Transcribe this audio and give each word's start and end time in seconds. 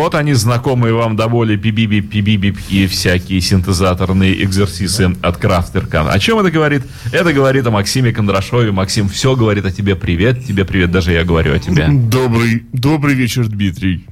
Вот 0.00 0.14
они, 0.14 0.32
знакомые 0.32 0.94
вам 0.94 1.14
до 1.14 1.28
боли 1.28 1.56
пибиби, 1.56 2.00
пибиби 2.00 2.56
и 2.70 2.86
всякие 2.86 3.38
синтезаторные 3.42 4.42
экзерсисы 4.44 5.14
от 5.20 5.36
Крафтерка. 5.36 6.10
О 6.10 6.18
чем 6.18 6.38
это 6.38 6.50
говорит? 6.50 6.84
Это 7.12 7.34
говорит 7.34 7.66
о 7.66 7.70
Максиме 7.70 8.10
Кондрашове. 8.10 8.72
Максим, 8.72 9.10
все 9.10 9.36
говорит 9.36 9.66
о 9.66 9.70
тебе. 9.70 9.96
Привет, 9.96 10.46
тебе 10.46 10.64
привет, 10.64 10.90
даже 10.90 11.12
я 11.12 11.22
говорю 11.22 11.54
о 11.54 11.58
тебе. 11.58 11.86
Добрый, 11.88 12.64
добрый 12.72 13.14
вечер, 13.14 13.46
Дмитрий. 13.46 14.06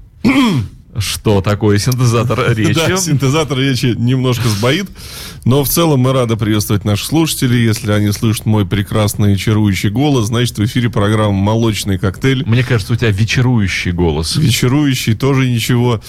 Что 0.99 1.41
такое 1.41 1.79
синтезатор 1.79 2.53
речи? 2.57 2.75
Да, 2.75 2.97
синтезатор 2.97 3.59
речи 3.59 3.95
немножко 3.97 4.49
сбоит, 4.49 4.87
но 5.45 5.65
в 5.65 5.69
целом 5.69 6.01
мы 6.01 6.13
рады 6.13 6.37
приветствовать 6.37 6.85
наших 6.85 7.07
слушателей. 7.07 7.65
Если 7.65 7.91
они 7.93 8.13
слышат 8.13 8.47
мой 8.47 8.67
прекрасный 8.67 9.37
чарующий 9.37 9.91
голос, 9.91 10.27
значит 10.27 10.59
в 10.59 10.65
эфире 10.65 10.91
программа 10.91 11.33
«Молочный 11.33 11.99
коктейль». 11.99 12.45
Мне 12.47 12.65
кажется, 12.65 12.93
у 12.95 12.97
тебя 12.97 13.11
вечерующий 13.11 13.93
голос. 13.93 14.37
Вечерующий, 14.37 15.15
тоже 15.15 15.49
ничего. 15.49 16.01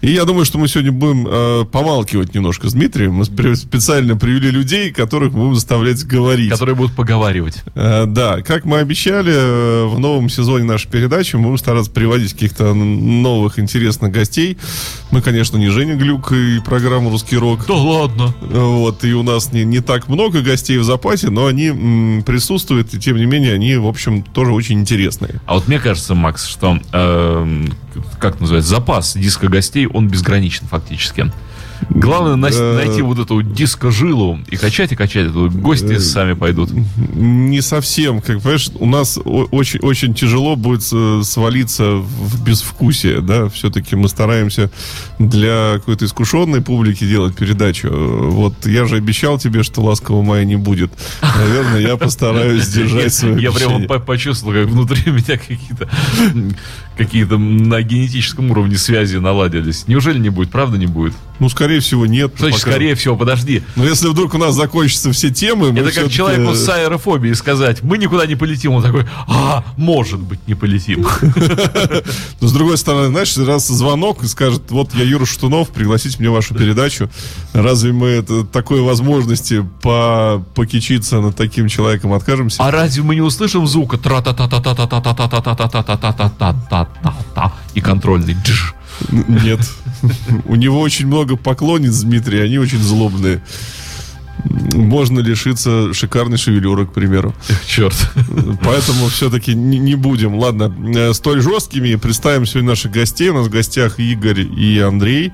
И 0.00 0.12
я 0.12 0.24
думаю, 0.24 0.44
что 0.44 0.58
мы 0.58 0.68
сегодня 0.68 0.92
будем 0.92 1.26
э, 1.28 1.64
помалкивать 1.70 2.34
немножко 2.34 2.68
с 2.68 2.72
Дмитрием. 2.72 3.14
Мы 3.14 3.24
специально 3.24 4.16
привели 4.16 4.50
людей, 4.50 4.92
которых 4.92 5.32
мы 5.32 5.40
будем 5.40 5.54
заставлять 5.54 6.04
говорить. 6.04 6.50
Которые 6.50 6.74
будут 6.74 6.94
поговаривать. 6.94 7.62
Э, 7.74 8.04
да, 8.06 8.42
как 8.42 8.64
мы 8.64 8.78
обещали, 8.78 9.32
э, 9.34 9.86
в 9.86 9.98
новом 9.98 10.28
сезоне 10.28 10.64
нашей 10.64 10.88
передачи 10.88 11.36
мы 11.36 11.44
будем 11.44 11.58
стараться 11.58 11.90
приводить 11.90 12.32
каких-то 12.32 12.74
новых 12.74 13.58
интересных 13.58 14.12
гостей 14.12 14.35
гостей. 14.36 14.58
Мы, 15.10 15.22
конечно, 15.22 15.56
не 15.56 15.70
Женя 15.70 15.94
Глюк 15.94 16.32
и 16.32 16.60
программа 16.60 17.10
«Русский 17.10 17.36
рок». 17.36 17.66
Да 17.66 17.74
ладно. 17.74 18.34
Вот, 18.40 19.04
и 19.04 19.14
у 19.14 19.22
нас 19.22 19.52
не, 19.52 19.64
не 19.64 19.80
так 19.80 20.08
много 20.08 20.42
гостей 20.42 20.78
в 20.78 20.84
запасе, 20.84 21.30
но 21.30 21.46
они 21.46 21.68
м, 21.68 22.22
присутствуют, 22.24 22.92
и 22.92 22.98
тем 22.98 23.16
не 23.16 23.24
менее 23.24 23.54
они, 23.54 23.76
в 23.76 23.86
общем, 23.86 24.22
тоже 24.22 24.52
очень 24.52 24.80
интересные. 24.80 25.40
А 25.46 25.54
вот 25.54 25.68
мне 25.68 25.78
кажется, 25.78 26.14
Макс, 26.14 26.46
что, 26.46 26.78
э, 26.92 27.64
как 28.18 28.40
называется, 28.40 28.70
запас 28.70 29.16
диска 29.16 29.48
гостей, 29.48 29.86
он 29.86 30.08
безграничен 30.08 30.66
фактически. 30.66 31.32
Главное 31.90 32.36
найти 32.36 33.02
вот 33.02 33.18
эту 33.18 33.42
дискожилу 33.42 34.38
и 34.48 34.56
качать, 34.56 34.92
и 34.92 34.96
качать. 34.96 35.30
Гости 35.30 35.94
э, 35.94 36.00
сами 36.00 36.34
пойдут. 36.34 36.70
Не 37.14 37.60
совсем. 37.60 38.20
Как 38.20 38.40
понимаешь, 38.40 38.70
у 38.78 38.86
нас 38.86 39.18
очень, 39.24 39.80
очень 39.80 40.14
тяжело 40.14 40.56
будет 40.56 40.82
свалиться 40.82 41.96
в 41.96 42.44
безвкусие, 42.44 43.20
да. 43.20 43.48
Все-таки 43.48 43.96
мы 43.96 44.08
стараемся 44.08 44.70
для 45.18 45.74
какой-то 45.74 46.04
искушенной 46.04 46.60
публики 46.60 47.04
делать 47.04 47.36
передачу. 47.36 47.88
Вот 47.90 48.66
я 48.66 48.86
же 48.86 48.96
обещал 48.96 49.38
тебе, 49.38 49.62
что 49.62 49.82
ласкового 49.82 50.22
мая 50.22 50.44
не 50.44 50.56
будет. 50.56 50.92
Наверное, 51.22 51.80
я 51.80 51.96
постараюсь 51.96 52.64
сдержать 52.64 53.14
свое 53.14 53.42
Я 53.42 53.52
прямо 53.52 53.86
почувствовал, 53.98 54.54
как 54.54 54.66
внутри 54.66 55.02
меня 55.10 55.38
какие-то 55.38 55.88
какие-то 56.96 57.36
на 57.36 57.82
генетическом 57.82 58.50
уровне 58.50 58.76
связи 58.76 59.16
наладились. 59.16 59.86
Неужели 59.86 60.18
не 60.18 60.30
будет? 60.30 60.50
Правда 60.50 60.78
не 60.78 60.86
будет? 60.86 61.14
Ну, 61.38 61.48
скорее 61.48 61.80
всего, 61.80 62.06
нет. 62.06 62.32
Что 62.34 62.44
значит, 62.46 62.60
пока... 62.60 62.70
скорее 62.70 62.94
всего, 62.94 63.16
подожди. 63.16 63.62
Но 63.76 63.84
если 63.84 64.08
вдруг 64.08 64.34
у 64.34 64.38
нас 64.38 64.54
закончатся 64.54 65.12
все 65.12 65.30
темы... 65.30 65.68
Это 65.78 65.92
как 65.92 66.10
человеку 66.10 66.54
с 66.54 66.68
аэрофобией 66.68 67.34
сказать, 67.34 67.82
мы 67.82 67.98
никуда 67.98 68.26
не 68.26 68.36
полетим. 68.36 68.72
Он 68.72 68.82
такой, 68.82 69.06
а, 69.28 69.64
может 69.76 70.20
быть, 70.20 70.40
не 70.46 70.54
полетим. 70.54 71.06
Но 72.40 72.48
с 72.48 72.52
другой 72.52 72.78
стороны, 72.78 73.08
знаешь, 73.08 73.36
раз 73.36 73.66
звонок 73.68 74.22
и 74.22 74.26
скажет, 74.26 74.70
вот 74.70 74.94
я 74.94 75.04
Юра 75.04 75.26
Штунов, 75.26 75.68
пригласите 75.70 76.16
мне 76.18 76.30
вашу 76.30 76.54
передачу. 76.54 77.10
Разве 77.52 77.92
мы 77.92 78.08
это, 78.08 78.44
такой 78.44 78.80
возможности 78.80 79.66
по, 79.82 80.44
покичиться 80.54 81.20
над 81.20 81.36
таким 81.36 81.68
человеком 81.68 82.12
откажемся? 82.12 82.62
А 82.62 82.70
разве 82.70 83.02
мы 83.02 83.14
не 83.14 83.22
услышим 83.22 83.66
звука 83.66 83.98
тра 83.98 84.22
та 84.22 84.32
та 84.32 84.48
та 84.48 84.60
та 84.60 84.74
та 84.74 84.86
та 84.86 85.00
та 85.00 85.14
та 85.14 85.28
та 85.28 85.40
та 85.40 85.54
та 85.54 85.66
та 85.66 85.82
та 85.82 86.02
та 86.02 86.28
та 86.28 86.54
та 86.70 86.86
та 87.02 87.14
та 87.34 87.52
и 87.74 87.80
контрольный 87.80 88.36
джж? 88.44 88.75
Нет. 89.10 89.60
У 90.44 90.56
него 90.56 90.80
очень 90.80 91.06
много 91.06 91.36
поклонниц, 91.36 92.00
Дмитрий, 92.00 92.40
они 92.40 92.58
очень 92.58 92.82
злобные. 92.82 93.42
Можно 94.44 95.20
лишиться 95.20 95.92
шикарной 95.92 96.36
шевелюры, 96.36 96.86
к 96.86 96.92
примеру. 96.92 97.34
Черт. 97.66 97.96
Поэтому 98.62 99.08
все-таки 99.08 99.54
не, 99.54 99.78
не 99.78 99.94
будем. 99.94 100.36
Ладно, 100.36 100.74
э, 100.94 101.12
столь 101.14 101.40
жесткими 101.40 101.94
представим 101.96 102.46
сегодня 102.46 102.70
наших 102.70 102.92
гостей. 102.92 103.30
У 103.30 103.34
нас 103.34 103.46
в 103.46 103.50
гостях 103.50 103.98
Игорь 103.98 104.40
и 104.40 104.78
Андрей. 104.78 105.32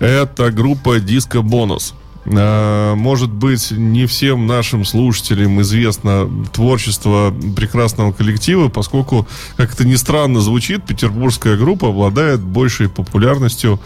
Это 0.00 0.50
группа 0.50 0.98
Диско 0.98 1.42
Бонус. 1.42 1.94
А, 2.30 2.94
может 2.94 3.30
быть, 3.30 3.70
не 3.70 4.06
всем 4.06 4.46
нашим 4.46 4.84
слушателям 4.84 5.60
известно 5.62 6.28
творчество 6.52 7.34
прекрасного 7.56 8.12
коллектива, 8.12 8.68
поскольку, 8.68 9.26
как 9.56 9.72
это 9.72 9.86
ни 9.86 9.94
странно 9.94 10.40
звучит, 10.40 10.84
петербургская 10.84 11.56
группа 11.56 11.88
обладает 11.88 12.40
большей 12.40 12.88
популярностью 12.88 13.80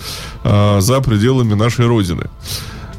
э, 0.44 0.80
за 0.80 1.00
пределами 1.00 1.54
нашей 1.54 1.86
родины. 1.86 2.28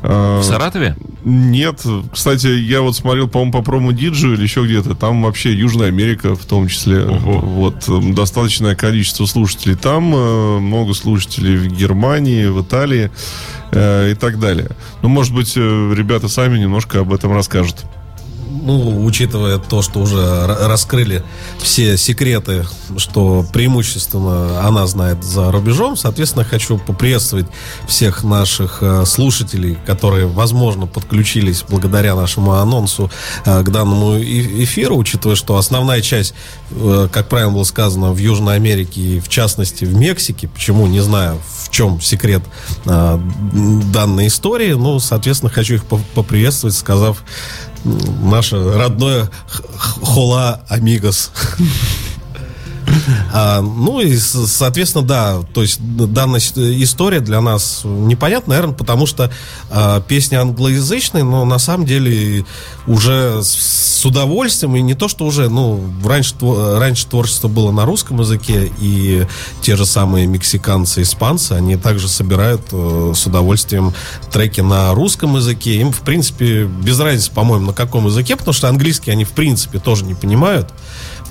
А, 0.05 0.41
В 0.41 0.43
Саратове? 0.43 0.97
Нет. 1.23 1.81
Кстати, 2.11 2.47
я 2.47 2.81
вот 2.81 2.95
смотрел, 2.95 3.29
по-моему, 3.29 3.53
по 3.53 3.61
промо 3.61 3.93
Диджу 3.93 4.33
или 4.33 4.43
еще 4.43 4.65
где-то. 4.65 4.95
Там 4.95 5.23
вообще 5.23 5.53
Южная 5.53 5.87
Америка 5.87 6.35
в 6.35 6.45
том 6.45 6.67
числе. 6.67 7.05
Ого. 7.05 7.39
Вот 7.39 8.13
достаточное 8.13 8.75
количество 8.75 9.25
слушателей 9.25 9.75
там, 9.75 10.13
э, 10.13 10.59
много 10.59 10.93
слушателей 10.93 11.55
в 11.55 11.67
Германии, 11.67 12.47
в 12.47 12.61
Италии 12.61 13.11
э, 13.71 14.11
и 14.11 14.15
так 14.15 14.39
далее. 14.39 14.69
Ну, 15.01 15.07
может 15.07 15.33
быть, 15.33 15.53
э, 15.55 15.93
ребята 15.95 16.27
сами 16.27 16.59
немножко 16.59 16.99
об 16.99 17.13
этом 17.13 17.31
расскажут 17.31 17.85
ну, 18.61 19.03
учитывая 19.05 19.57
то, 19.57 19.81
что 19.81 19.99
уже 19.99 20.45
раскрыли 20.45 21.23
все 21.57 21.97
секреты, 21.97 22.65
что 22.97 23.45
преимущественно 23.51 24.65
она 24.65 24.85
знает 24.87 25.23
за 25.23 25.51
рубежом, 25.51 25.97
соответственно, 25.97 26.45
хочу 26.45 26.77
поприветствовать 26.77 27.47
всех 27.87 28.23
наших 28.23 28.79
э, 28.81 29.05
слушателей, 29.05 29.77
которые, 29.85 30.27
возможно, 30.27 30.85
подключились 30.85 31.63
благодаря 31.67 32.15
нашему 32.15 32.53
анонсу 32.53 33.09
э, 33.45 33.63
к 33.63 33.69
данному 33.69 34.19
эфиру, 34.19 34.97
учитывая, 34.97 35.35
что 35.35 35.57
основная 35.57 36.01
часть, 36.01 36.33
э, 36.71 37.07
как 37.11 37.29
правильно 37.29 37.53
было 37.53 37.63
сказано, 37.63 38.11
в 38.11 38.17
Южной 38.17 38.55
Америке 38.55 39.01
и, 39.01 39.19
в 39.19 39.29
частности, 39.29 39.85
в 39.85 39.95
Мексике, 39.95 40.47
почему, 40.47 40.85
не 40.87 40.99
знаю, 40.99 41.39
в 41.63 41.69
чем 41.69 42.01
секрет 42.01 42.43
данной 42.85 44.27
истории, 44.27 44.73
ну, 44.73 44.99
соответственно, 44.99 45.51
хочу 45.51 45.75
их 45.75 45.85
поприветствовать, 45.85 46.75
сказав 46.75 47.23
наше 47.83 48.57
родное 48.73 49.29
хола 50.01 50.61
амигос. 50.69 51.31
А, 53.33 53.61
ну 53.61 53.99
и, 53.99 54.15
соответственно, 54.17 55.05
да, 55.05 55.41
то 55.53 55.61
есть 55.61 55.79
данная 55.81 56.39
история 56.39 57.19
для 57.19 57.41
нас 57.41 57.81
непонятна, 57.83 58.53
наверное, 58.53 58.75
потому 58.75 59.05
что 59.05 59.31
а, 59.69 60.01
песни 60.01 60.35
англоязычные, 60.35 61.23
но 61.23 61.45
на 61.45 61.59
самом 61.59 61.85
деле 61.85 62.45
уже 62.87 63.41
с 63.43 64.05
удовольствием, 64.05 64.75
и 64.75 64.81
не 64.81 64.93
то, 64.93 65.07
что 65.07 65.25
уже, 65.25 65.49
ну, 65.49 65.83
раньше, 66.03 66.35
раньше 66.41 67.07
творчество 67.07 67.47
было 67.47 67.71
на 67.71 67.85
русском 67.85 68.19
языке, 68.19 68.71
и 68.79 69.25
те 69.61 69.75
же 69.75 69.85
самые 69.85 70.27
мексиканцы, 70.27 71.01
испанцы, 71.01 71.53
они 71.53 71.77
также 71.77 72.07
собирают 72.07 72.61
э, 72.71 73.13
с 73.15 73.25
удовольствием 73.25 73.93
треки 74.31 74.61
на 74.61 74.93
русском 74.93 75.35
языке. 75.35 75.75
Им, 75.77 75.91
в 75.91 76.01
принципе, 76.01 76.65
без 76.65 76.99
разницы, 76.99 77.31
по-моему, 77.31 77.67
на 77.67 77.73
каком 77.73 78.07
языке, 78.07 78.35
потому 78.35 78.53
что 78.53 78.67
английский 78.67 79.11
они, 79.11 79.23
в 79.23 79.31
принципе, 79.31 79.79
тоже 79.79 80.05
не 80.05 80.13
понимают. 80.13 80.69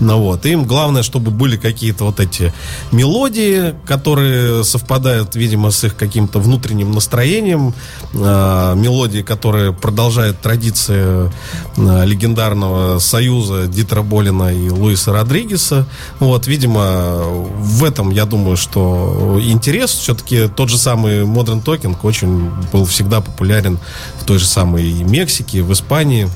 Ну 0.00 0.19
вот, 0.19 0.47
им 0.47 0.64
главное, 0.64 1.03
чтобы 1.03 1.30
были 1.30 1.56
какие-то 1.56 2.04
вот 2.04 2.20
эти 2.20 2.53
мелодии, 2.91 3.75
которые 3.86 4.64
совпадают, 4.64 5.36
видимо, 5.36 5.70
с 5.70 5.84
их 5.84 5.97
каким-то 5.97 6.41
внутренним 6.41 6.92
настроением, 6.92 7.75
э, 8.12 8.75
мелодии, 8.76 9.22
которые 9.22 9.72
продолжают 9.72 10.41
традиции 10.41 11.30
э, 11.76 12.04
легендарного 12.04 12.98
союза 12.98 13.66
Дитра 13.66 14.03
Болина 14.03 14.53
и 14.53 14.69
Луиса 14.70 15.12
Родригеса. 15.12 15.86
Вот, 16.19 16.47
видимо, 16.47 17.22
в 17.59 17.84
этом, 17.84 18.10
я 18.10 18.24
думаю, 18.24 18.56
что 18.56 19.38
интерес 19.41 19.91
все-таки 19.91 20.48
тот 20.48 20.68
же 20.68 20.78
самый 20.78 21.21
Modern 21.21 21.62
Talking 21.62 21.97
очень 22.03 22.50
был 22.72 22.84
всегда 22.86 23.21
популярен 23.21 23.78
в 24.21 24.24
той 24.24 24.38
же 24.38 24.47
самой 24.47 24.92
Мексике, 25.04 25.62
в 25.62 25.72
Испании. 25.72 26.28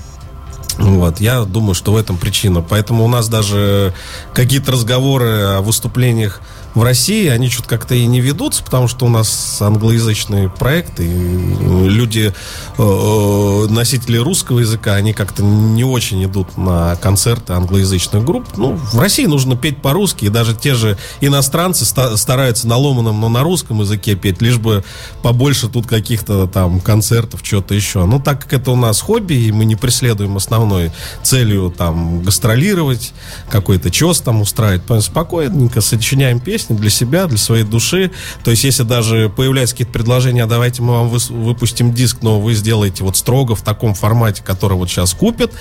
Вот, 0.78 1.20
я 1.20 1.42
думаю, 1.44 1.74
что 1.74 1.92
в 1.92 1.96
этом 1.96 2.18
причина. 2.18 2.60
Поэтому 2.60 3.04
у 3.04 3.08
нас 3.08 3.28
даже 3.28 3.94
какие-то 4.34 4.72
разговоры 4.72 5.42
о 5.42 5.60
выступлениях 5.62 6.40
в 6.76 6.82
России, 6.82 7.26
они 7.28 7.48
что-то 7.48 7.70
как-то 7.70 7.94
и 7.94 8.06
не 8.06 8.20
ведутся, 8.20 8.62
потому 8.62 8.86
что 8.86 9.06
у 9.06 9.08
нас 9.08 9.56
англоязычные 9.62 10.50
проекты, 10.50 11.06
люди, 11.06 12.34
э, 12.76 12.82
э, 12.82 13.66
носители 13.70 14.18
русского 14.18 14.58
языка, 14.58 14.94
они 14.94 15.14
как-то 15.14 15.42
не 15.42 15.84
очень 15.84 16.22
идут 16.26 16.58
на 16.58 16.96
концерты 16.96 17.54
англоязычных 17.54 18.22
групп. 18.22 18.46
Ну, 18.58 18.72
в 18.74 19.00
России 19.00 19.24
нужно 19.24 19.56
петь 19.56 19.80
по-русски, 19.80 20.26
и 20.26 20.28
даже 20.28 20.54
те 20.54 20.74
же 20.74 20.98
иностранцы 21.22 21.86
стараются 21.86 22.68
на 22.68 22.76
ломаном, 22.76 23.22
но 23.22 23.30
на 23.30 23.42
русском 23.42 23.80
языке 23.80 24.14
петь, 24.14 24.42
лишь 24.42 24.58
бы 24.58 24.84
побольше 25.22 25.70
тут 25.70 25.86
каких-то 25.86 26.46
там 26.46 26.80
концертов, 26.80 27.40
что-то 27.42 27.72
еще. 27.72 28.04
Ну, 28.04 28.20
так 28.20 28.42
как 28.42 28.52
это 28.52 28.70
у 28.70 28.76
нас 28.76 29.00
хобби, 29.00 29.32
и 29.32 29.50
мы 29.50 29.64
не 29.64 29.76
преследуем 29.76 30.36
основной 30.36 30.92
целью 31.22 31.72
там 31.74 32.20
гастролировать, 32.22 33.14
какой-то 33.48 33.90
чес 33.90 34.20
там 34.20 34.42
устраивать, 34.42 34.82
спокойненько 35.02 35.80
сочиняем 35.80 36.38
песни, 36.38 36.65
песни 36.66 36.76
для 36.76 36.90
себя, 36.90 37.26
для 37.26 37.38
своей 37.38 37.64
души. 37.64 38.10
То 38.44 38.50
есть, 38.50 38.64
если 38.64 38.82
даже 38.82 39.28
появляются 39.28 39.74
какие-то 39.74 39.92
предложения, 39.92 40.44
«А 40.44 40.46
давайте 40.46 40.82
мы 40.82 40.92
вам 40.92 41.08
выпустим 41.08 41.92
диск, 41.92 42.18
но 42.22 42.40
вы 42.40 42.54
сделаете 42.54 43.04
вот 43.04 43.16
строго 43.16 43.54
в 43.54 43.62
таком 43.62 43.94
формате, 43.94 44.42
который 44.44 44.76
вот 44.76 44.90
сейчас 44.90 45.14
купят, 45.14 45.52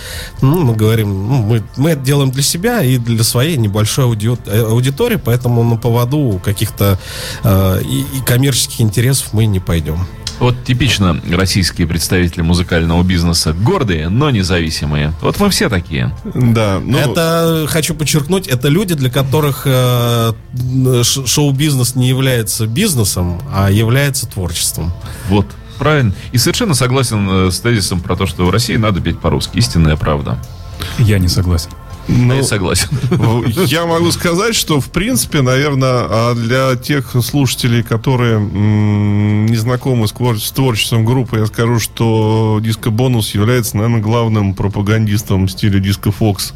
ну, 0.42 0.64
мы 0.64 0.76
говорим, 0.76 1.30
ну, 1.30 1.42
мы, 1.42 1.64
мы 1.78 1.92
это 1.92 2.02
делаем 2.02 2.32
для 2.32 2.44
себя 2.44 2.84
и 2.84 2.98
для 2.98 3.24
своей 3.24 3.58
небольшой 3.58 4.06
ауди- 4.06 4.40
э, 4.46 4.62
аудитории, 4.62 5.18
поэтому 5.18 5.64
на 5.64 5.78
поводу 5.78 6.40
каких-то 6.44 7.00
э, 7.44 7.82
и, 7.84 8.18
и 8.18 8.22
коммерческих 8.26 8.82
интересов 8.82 9.34
мы 9.34 9.46
не 9.46 9.60
пойдем. 9.60 10.08
Вот 10.40 10.64
типично 10.64 11.20
российские 11.32 11.88
представители 11.88 12.42
музыкального 12.42 13.04
бизнеса 13.04 13.54
гордые, 13.54 14.10
но 14.10 14.30
независимые. 14.30 15.14
Вот 15.22 15.40
мы 15.40 15.50
все 15.50 15.70
такие. 15.70 16.14
Да, 16.34 16.82
ну, 16.84 16.98
это, 16.98 17.66
хочу 17.68 17.96
подчеркнуть, 17.96 18.48
это 18.48 18.68
люди, 18.68 18.96
для 18.96 19.10
которых 19.10 19.64
э, 19.66 20.34
шоу-бизнес 21.04 21.96
не 21.96 22.10
является 22.10 22.68
бизнесом, 22.68 23.42
а 23.54 23.72
является 23.72 24.28
творчеством. 24.28 24.92
Вот, 25.30 25.46
правильно. 25.78 26.14
И 26.32 26.38
совершенно 26.38 26.74
согласен 26.74 27.28
э, 27.30 27.52
с 27.52 27.60
тезисом 27.60 28.02
про 28.02 28.16
то, 28.16 28.26
что 28.26 28.46
в 28.46 28.50
России 28.50 28.76
надо 28.76 29.00
петь 29.00 29.20
по-русски. 29.20 29.58
Истинная 29.58 29.96
правда. 29.96 30.38
Я 31.00 31.20
не 31.20 31.28
согласен. 31.28 31.70
Ну, 32.08 32.36
Я 32.36 32.44
согласен. 32.44 32.90
Я 33.66 33.86
могу 33.86 34.12
сказать, 34.12 34.56
что, 34.56 34.80
в 34.80 34.90
принципе, 34.90 35.42
наверное, 35.42 36.06
а 36.08 36.36
для 36.36 36.76
тех 36.76 37.16
слушателей, 37.24 37.84
которые 37.84 38.40
не 38.40 39.56
знакомы 39.56 40.08
с, 40.08 40.14
с 40.14 40.52
творчеством 40.52 41.06
группы, 41.06 41.38
я 41.38 41.46
скажу, 41.46 41.80
что 41.80 42.60
Диско 42.62 42.92
Бонус 42.92 43.34
является, 43.34 43.78
наверное, 43.78 44.02
главным 44.02 44.54
пропагандистом 44.54 45.48
стиля 45.48 45.80
Диско 45.80 46.12
Фокс, 46.12 46.54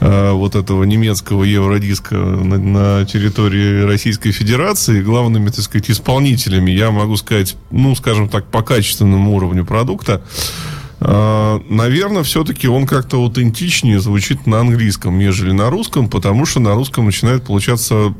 э, 0.00 0.30
вот 0.32 0.54
этого 0.54 0.84
немецкого 0.84 1.44
евродиска 1.44 2.14
на, 2.14 2.58
на 2.58 3.04
территории 3.06 3.82
Российской 3.82 4.30
Федерации, 4.30 5.02
главными, 5.02 5.50
так 5.50 5.64
сказать, 5.64 5.90
исполнителями, 5.90 6.70
я 6.70 6.90
могу 6.90 7.16
сказать, 7.16 7.56
ну, 7.70 7.94
скажем 7.96 8.28
так, 8.28 8.46
по 8.46 8.62
качественному 8.62 9.34
уровню 9.34 9.64
продукта. 9.64 10.22
А, 11.00 11.60
Наверное, 11.68 12.22
все-таки 12.22 12.68
он 12.68 12.86
как-то 12.86 13.18
аутентичнее 13.18 14.00
звучит 14.00 14.46
на 14.46 14.60
английском, 14.60 15.18
нежели 15.18 15.52
на 15.52 15.70
русском, 15.70 16.08
потому 16.08 16.46
что 16.46 16.60
на 16.60 16.74
русском 16.74 17.06
начинает 17.06 17.44
получаться 17.44 18.14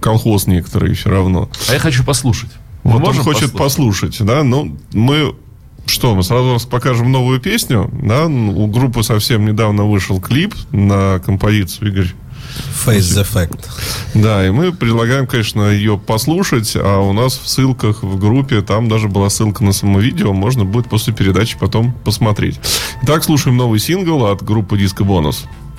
колхоз 0.00 0.46
некоторый 0.46 0.94
все 0.94 1.10
равно. 1.10 1.48
А 1.68 1.72
я 1.72 1.78
хочу 1.78 2.04
послушать. 2.04 2.50
Мы 2.82 2.92
Вот 2.92 3.08
он 3.08 3.16
хочет 3.16 3.52
послушать? 3.52 4.18
послушать, 4.18 4.26
да, 4.26 4.42
ну, 4.42 4.76
мы 4.92 5.34
что, 5.86 6.14
мы 6.14 6.22
сразу 6.22 6.52
раз 6.52 6.64
покажем 6.64 7.10
новую 7.10 7.40
песню, 7.40 7.90
да, 7.92 8.26
у 8.26 8.66
группы 8.68 9.02
совсем 9.02 9.44
недавно 9.44 9.84
вышел 9.84 10.20
клип 10.20 10.54
на 10.70 11.20
композицию, 11.24 11.88
Игорь. 11.88 12.14
Face 12.86 13.00
the 13.00 13.26
fact. 13.30 13.66
Да, 14.14 14.46
и 14.46 14.50
мы 14.50 14.72
предлагаем, 14.72 15.26
конечно, 15.26 15.70
ее 15.70 15.98
послушать, 15.98 16.72
а 16.76 16.98
у 17.00 17.12
нас 17.12 17.38
в 17.38 17.48
ссылках 17.48 18.02
в 18.02 18.18
группе, 18.18 18.62
там 18.62 18.88
даже 18.88 19.08
была 19.08 19.30
ссылка 19.30 19.62
на 19.64 19.72
само 19.72 20.00
видео, 20.00 20.32
можно 20.32 20.64
будет 20.64 20.88
после 20.88 21.12
передачи 21.12 21.56
потом 21.58 21.92
посмотреть. 22.04 22.58
Итак, 23.02 23.24
слушаем 23.24 23.56
новый 23.56 23.80
сингл 23.80 24.26
от 24.26 24.42
группы 24.42 24.78
Диско 24.78 25.04
Бонус. 25.04 25.44
He's 25.44 25.69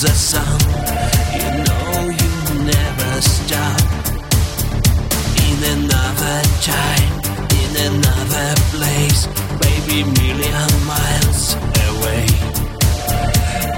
the 0.00 0.08
sun. 0.08 0.60
You 1.36 1.50
know 1.66 2.08
you 2.08 2.32
never 2.64 3.20
stop. 3.20 3.80
In 5.46 5.58
another 5.76 6.40
time, 6.64 7.12
in 7.60 7.72
another 7.92 8.50
place, 8.72 9.28
maybe 9.60 10.04
million 10.04 10.70
miles 10.88 11.54
away. 11.88 12.24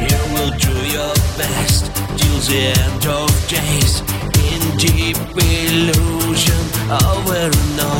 You 0.06 0.20
will 0.32 0.52
do 0.68 0.76
your 0.96 1.14
best 1.40 1.90
till 2.18 2.38
the 2.46 2.70
end 2.78 3.04
of 3.06 3.30
days 3.48 4.00
in 4.46 4.62
deep 4.78 5.18
illusion 5.34 6.62
over 6.90 7.50
and 7.50 7.80
over. 7.80 7.91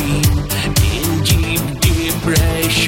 Another 0.00 0.72
in 0.82 1.22
deep 1.24 1.80
depression 1.80 2.87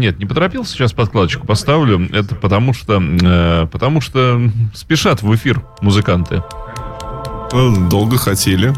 нет, 0.00 0.18
не 0.18 0.26
поторопился, 0.26 0.72
сейчас 0.72 0.92
подкладочку 0.92 1.46
поставлю. 1.46 2.08
Это 2.12 2.34
потому 2.34 2.72
что, 2.74 3.00
э, 3.00 3.66
потому 3.70 4.00
что 4.00 4.50
спешат 4.74 5.22
в 5.22 5.34
эфир 5.34 5.62
музыканты. 5.80 6.42
Э, 7.52 7.72
Долго 7.88 8.16
хотели. 8.18 8.72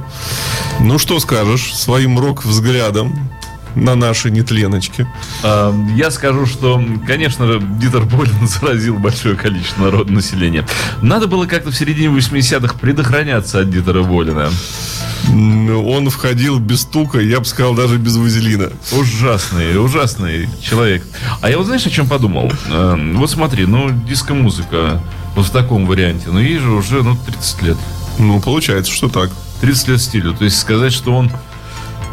Ну, 0.80 0.98
что 0.98 1.18
скажешь 1.20 1.74
своим 1.74 2.18
рок-взглядом 2.18 3.30
на 3.74 3.94
наши 3.94 4.30
нетленочки? 4.30 5.06
Э, 5.42 5.72
Я 5.96 6.10
скажу, 6.10 6.46
что, 6.46 6.82
конечно 7.06 7.46
же, 7.46 7.60
Дитер 7.60 8.02
Болин 8.04 8.46
заразил 8.46 8.98
большое 8.98 9.36
количество 9.36 9.84
народа 9.84 10.12
населения. 10.12 10.66
Надо 11.00 11.26
было 11.28 11.46
как-то 11.46 11.70
в 11.70 11.74
середине 11.76 12.08
80-х 12.16 12.74
предохраняться 12.78 13.60
от 13.60 13.70
Дитера 13.70 14.02
Болина. 14.02 14.50
Он 15.30 16.10
входил 16.10 16.58
без 16.58 16.82
стука, 16.82 17.18
я 17.20 17.38
бы 17.38 17.44
сказал, 17.44 17.74
даже 17.74 17.96
без 17.96 18.16
вазелина. 18.16 18.70
Ужасный, 18.92 19.78
ужасный 19.82 20.48
человек. 20.62 21.04
А 21.40 21.48
я 21.50 21.58
вот 21.58 21.66
знаешь, 21.66 21.86
о 21.86 21.90
чем 21.90 22.06
подумал? 22.06 22.52
Э, 22.68 22.96
Вот 23.14 23.30
смотри, 23.30 23.66
ну, 23.66 23.90
диско-музыка 23.90 25.00
вот 25.34 25.46
в 25.46 25.50
таком 25.50 25.86
варианте, 25.86 26.28
ну, 26.30 26.38
ей 26.38 26.58
же 26.58 26.70
уже, 26.70 27.02
ну, 27.02 27.16
30 27.16 27.62
лет. 27.62 27.76
Ну, 28.18 28.40
получается, 28.40 28.92
что 28.92 29.08
так. 29.08 29.30
30 29.60 29.88
лет 29.88 30.02
стилю. 30.02 30.34
То 30.34 30.44
есть 30.44 30.58
сказать, 30.58 30.92
что 30.92 31.14
он 31.14 31.30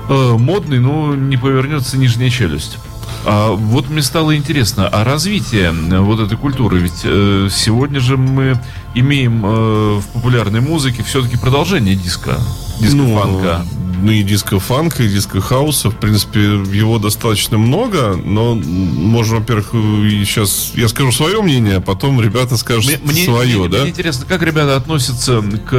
э, 0.09 0.35
модный, 0.37 0.79
ну, 0.79 1.13
не 1.15 1.35
повернется 1.37 1.97
нижняя 1.97 2.29
челюсть. 2.29 2.77
А 3.25 3.51
вот 3.51 3.89
мне 3.89 4.01
стало 4.01 4.35
интересно, 4.35 4.87
а 4.87 5.03
развитие 5.03 5.73
э, 5.73 5.99
вот 5.99 6.19
этой 6.19 6.37
культуры, 6.37 6.79
ведь 6.79 7.01
э, 7.03 7.49
сегодня 7.51 7.99
же 7.99 8.15
мы 8.17 8.59
имеем 8.95 9.45
э, 9.45 9.99
в 9.99 10.07
популярной 10.13 10.61
музыке 10.61 11.03
все-таки 11.03 11.37
продолжение 11.37 11.95
диска, 11.95 12.39
диско-фанка. 12.79 13.65
Ну, 14.01 14.11
и 14.11 14.23
диско-фанка, 14.23 15.03
и 15.03 15.09
диско-хауса. 15.09 15.89
В 15.89 15.97
принципе, 15.97 16.39
его 16.39 16.99
достаточно 16.99 17.57
много, 17.57 18.15
но 18.15 18.55
можно, 18.55 19.39
во-первых, 19.39 19.71
сейчас 19.73 20.71
я 20.75 20.87
скажу 20.87 21.11
свое 21.11 21.41
мнение, 21.41 21.75
а 21.77 21.81
потом 21.81 22.21
ребята 22.21 22.55
скажут 22.55 23.03
мне- 23.03 23.25
свое, 23.25 23.57
мне- 23.59 23.67
да? 23.67 23.81
мне 23.81 23.89
интересно, 23.89 24.25
как 24.25 24.41
ребята 24.41 24.77
относятся 24.77 25.41
к 25.41 25.73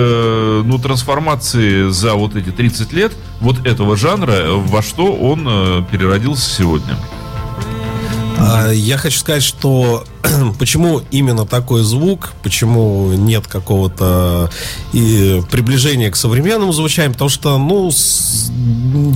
ну, 0.67 0.79
трансформации 0.79 1.89
за 1.91 2.13
вот 2.13 2.37
эти 2.37 2.51
30 2.51 2.93
лет 2.93 3.13
вот 3.41 3.67
этого 3.67 3.97
жанра, 3.97 4.49
во 4.51 4.83
что 4.83 5.15
он 5.15 5.47
э, 5.49 5.83
переродился 5.91 6.51
сегодня. 6.55 6.99
А, 8.41 8.71
Я 8.71 8.97
хочу 8.97 9.19
сказать, 9.19 9.43
что 9.43 10.05
почему 10.59 11.01
именно 11.11 11.47
такой 11.47 11.83
звук, 11.83 12.33
почему 12.43 13.13
нет 13.13 13.47
какого-то 13.47 14.51
и 14.93 15.41
приближения 15.51 16.11
к 16.11 16.17
современному 16.17 16.73
звучанию, 16.73 17.13
потому 17.13 17.31
что, 17.31 17.59
ну, 17.59 17.91
с- 17.91 18.51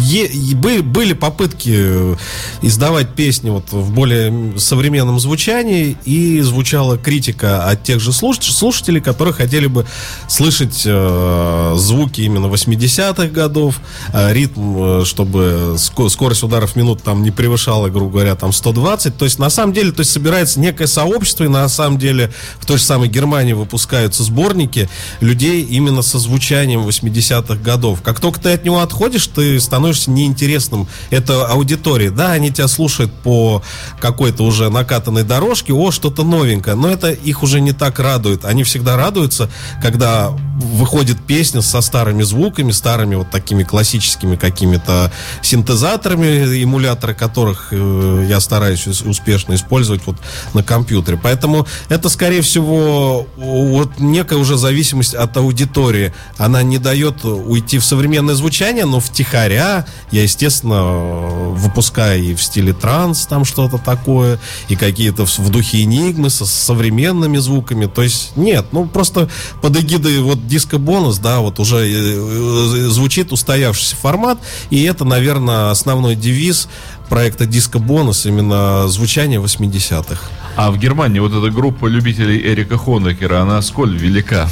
е- 0.00 0.54
были 0.82 1.12
попытки 1.12 2.16
издавать 2.62 3.14
песни 3.14 3.50
вот 3.50 3.70
в 3.72 3.90
более 3.92 4.58
современном 4.58 5.18
звучании, 5.20 5.96
и 6.04 6.40
звучала 6.40 6.96
критика 6.96 7.68
от 7.68 7.82
тех 7.82 8.00
же 8.00 8.10
слуш- 8.12 8.40
слушателей, 8.50 9.00
которые 9.00 9.34
хотели 9.34 9.66
бы 9.66 9.86
слышать 10.28 10.82
э, 10.86 11.74
звуки 11.76 12.22
именно 12.22 12.46
80-х 12.46 13.26
годов, 13.28 13.80
э, 14.12 14.32
ритм, 14.32 15.00
э, 15.00 15.04
чтобы 15.04 15.74
ско- 15.78 16.08
скорость 16.08 16.42
ударов 16.42 16.72
в 16.72 16.76
минуту 16.76 17.02
там 17.04 17.22
не 17.22 17.30
превышала, 17.30 17.88
грубо 17.88 18.12
говоря, 18.12 18.34
там 18.34 18.52
120. 18.52 19.16
То 19.16 19.24
есть, 19.24 19.38
на 19.38 19.50
самом 19.50 19.72
деле, 19.72 19.92
то 19.92 20.00
есть 20.00 20.12
собирается 20.12 20.60
некое 20.60 20.86
сообщество, 20.94 21.44
и 21.44 21.48
на 21.48 21.68
самом 21.68 21.98
деле 21.98 22.32
в 22.60 22.66
той 22.66 22.78
же 22.78 22.84
самой 22.84 23.08
Германии 23.08 23.52
выпускаются 23.52 24.22
сборники 24.22 24.88
людей 25.20 25.62
именно 25.62 26.02
со 26.02 26.18
звучанием 26.18 26.86
80-х 26.86 27.56
годов. 27.56 28.02
Как 28.02 28.20
только 28.20 28.40
ты 28.40 28.52
от 28.52 28.64
него 28.64 28.80
отходишь, 28.80 29.26
ты 29.26 29.58
становишься 29.60 30.10
неинтересным. 30.10 30.86
Это 31.10 31.46
аудитории, 31.46 32.08
да, 32.08 32.32
они 32.32 32.50
тебя 32.50 32.68
слушают 32.68 33.12
по 33.12 33.62
какой-то 34.00 34.44
уже 34.44 34.70
накатанной 34.70 35.24
дорожке, 35.24 35.72
о, 35.72 35.90
что-то 35.90 36.22
новенькое, 36.24 36.76
но 36.76 36.88
это 36.88 37.10
их 37.10 37.42
уже 37.42 37.60
не 37.60 37.72
так 37.72 37.98
радует. 37.98 38.44
Они 38.44 38.62
всегда 38.62 38.96
радуются, 38.96 39.50
когда 39.82 40.30
выходит 40.56 41.18
песня 41.26 41.62
со 41.62 41.80
старыми 41.80 42.22
звуками, 42.22 42.70
старыми 42.72 43.16
вот 43.16 43.30
такими 43.30 43.64
классическими 43.64 44.36
какими-то 44.36 45.10
синтезаторами, 45.42 46.62
эмуляторы 46.62 47.14
которых 47.14 47.68
э, 47.72 48.26
я 48.28 48.40
стараюсь 48.40 48.86
ус- 48.86 49.02
успешно 49.02 49.54
использовать 49.54 50.02
вот 50.06 50.16
на 50.54 50.62
компьютере. 50.62 50.83
Поэтому 51.22 51.66
это, 51.88 52.08
скорее 52.08 52.42
всего, 52.42 53.26
вот 53.36 53.98
некая 53.98 54.38
уже 54.38 54.56
зависимость 54.56 55.14
от 55.14 55.36
аудитории. 55.36 56.12
Она 56.36 56.62
не 56.62 56.78
дает 56.78 57.24
уйти 57.24 57.78
в 57.78 57.84
современное 57.84 58.34
звучание, 58.34 58.84
но 58.84 59.00
втихаря 59.00 59.86
я, 60.10 60.22
естественно, 60.22 60.82
выпускаю 60.82 62.22
и 62.22 62.34
в 62.34 62.42
стиле 62.42 62.72
транс 62.72 63.26
там 63.26 63.44
что-то 63.44 63.78
такое, 63.78 64.38
и 64.68 64.76
какие-то 64.76 65.26
в, 65.26 65.38
в 65.38 65.50
духе 65.50 65.82
энигмы 65.82 66.30
со 66.30 66.46
современными 66.46 67.38
звуками. 67.38 67.86
То 67.86 68.02
есть 68.02 68.36
нет, 68.36 68.66
ну 68.72 68.86
просто 68.86 69.28
под 69.62 69.76
эгидой 69.76 70.20
вот 70.20 70.46
диско-бонус, 70.46 71.18
да, 71.18 71.40
вот 71.40 71.60
уже 71.60 71.78
э, 71.78 71.88
э, 71.88 72.88
звучит 72.88 73.32
устоявшийся 73.32 73.96
формат, 73.96 74.38
и 74.70 74.82
это, 74.82 75.04
наверное, 75.04 75.70
основной 75.70 76.16
девиз 76.16 76.68
проекта 77.08 77.46
Диско-бонус, 77.46 78.26
именно 78.26 78.88
звучание 78.88 79.40
80-х. 79.40 80.30
А 80.56 80.70
в 80.70 80.78
Германии 80.78 81.20
вот 81.20 81.32
эта 81.32 81.50
группа 81.50 81.86
любителей 81.86 82.40
Эрика 82.40 82.78
Хонекера, 82.78 83.40
она 83.40 83.60
сколь 83.62 83.96
велика? 83.96 84.48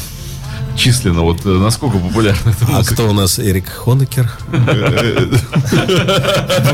Численно, 0.77 1.21
вот 1.23 1.45
э, 1.45 1.49
насколько 1.49 1.99
популярна 1.99 2.51
эта 2.51 2.65
А 2.67 2.71
музыка? 2.79 2.95
кто 2.95 3.09
у 3.11 3.13
нас 3.13 3.39
Эрик 3.39 3.69
Хонекер? 3.69 4.31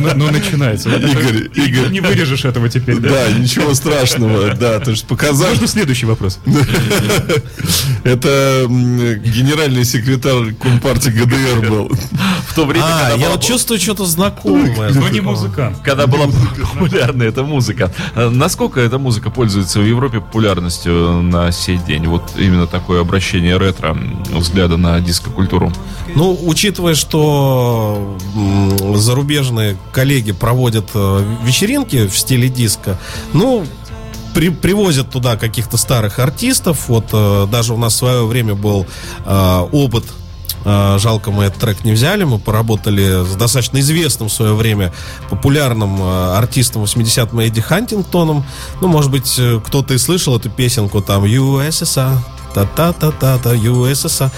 Ну, 0.00 0.10
ну, 0.14 0.30
начинается. 0.30 0.90
Игорь, 0.90 1.48
Игорь. 1.54 1.90
Не 1.90 2.00
вырежешь 2.00 2.44
этого 2.44 2.68
теперь, 2.68 2.98
да? 2.98 3.08
Да, 3.10 3.32
ничего 3.32 3.74
страшного, 3.74 4.54
да, 4.54 4.78
то 4.80 4.90
есть 4.90 5.06
показать, 5.06 5.50
Можно 5.50 5.66
следующий 5.66 6.06
вопрос? 6.06 6.38
это 8.04 8.66
генеральный 8.68 9.84
секретарь 9.84 10.54
Компартии 10.54 11.10
ГДР 11.10 11.68
был. 11.68 11.90
В 12.48 12.54
то 12.54 12.64
время, 12.66 12.84
А, 12.86 13.10
когда 13.10 13.24
я 13.24 13.30
вот 13.30 13.42
чувствую 13.42 13.78
что-то 13.80 14.04
знакомое. 14.06 14.92
Но 14.92 15.08
не 15.08 15.20
музыкант. 15.20 15.78
когда 15.84 16.06
была 16.06 16.26
популярна 16.26 17.22
эта 17.24 17.42
музыка. 17.42 17.92
Э, 18.14 18.28
Насколько 18.28 18.80
эта 18.80 18.98
музыка 18.98 19.30
пользуется 19.30 19.80
в 19.80 19.84
Европе 19.84 20.20
популярностью 20.20 21.22
на 21.22 21.50
сей 21.52 21.78
день? 21.78 22.06
Вот 22.06 22.32
именно 22.36 22.66
такое 22.66 23.00
обращение 23.00 23.58
ретро, 23.58 23.87
м, 23.90 24.22
взгляда 24.32 24.76
на 24.76 25.00
диско-культуру. 25.00 25.72
Ну, 26.14 26.38
учитывая, 26.46 26.94
что 26.94 28.16
зарубежные 28.94 29.76
коллеги 29.92 30.32
проводят 30.32 30.86
э, 30.94 31.24
вечеринки 31.44 32.06
в 32.06 32.18
стиле 32.18 32.48
диска, 32.48 32.98
ну, 33.32 33.64
при- 34.34 34.50
привозят 34.50 35.10
туда 35.10 35.36
каких-то 35.36 35.76
старых 35.76 36.18
артистов. 36.18 36.88
Вот 36.88 37.06
э, 37.12 37.46
даже 37.50 37.74
у 37.74 37.76
нас 37.76 37.94
в 37.94 37.96
свое 37.96 38.24
время 38.26 38.54
был 38.54 38.86
э, 39.24 39.68
опыт 39.72 40.04
Жалко, 40.64 41.30
мы 41.30 41.44
этот 41.44 41.60
трек 41.60 41.84
не 41.84 41.92
взяли. 41.92 42.24
Мы 42.24 42.38
поработали 42.38 43.24
с 43.24 43.36
достаточно 43.36 43.78
известным 43.78 44.28
в 44.28 44.32
свое 44.32 44.54
время 44.54 44.92
популярным 45.30 46.02
артистом 46.02 46.82
80-м 46.82 47.38
Эдди 47.40 47.60
Хантингтоном. 47.60 48.44
Ну, 48.80 48.88
может 48.88 49.10
быть, 49.10 49.40
кто-то 49.64 49.94
и 49.94 49.98
слышал 49.98 50.36
эту 50.36 50.50
песенку 50.50 51.00
там 51.00 51.24
USSR. 51.24 52.18
Та-та-та-та-та, 52.54 53.50
USSR. 53.50 54.30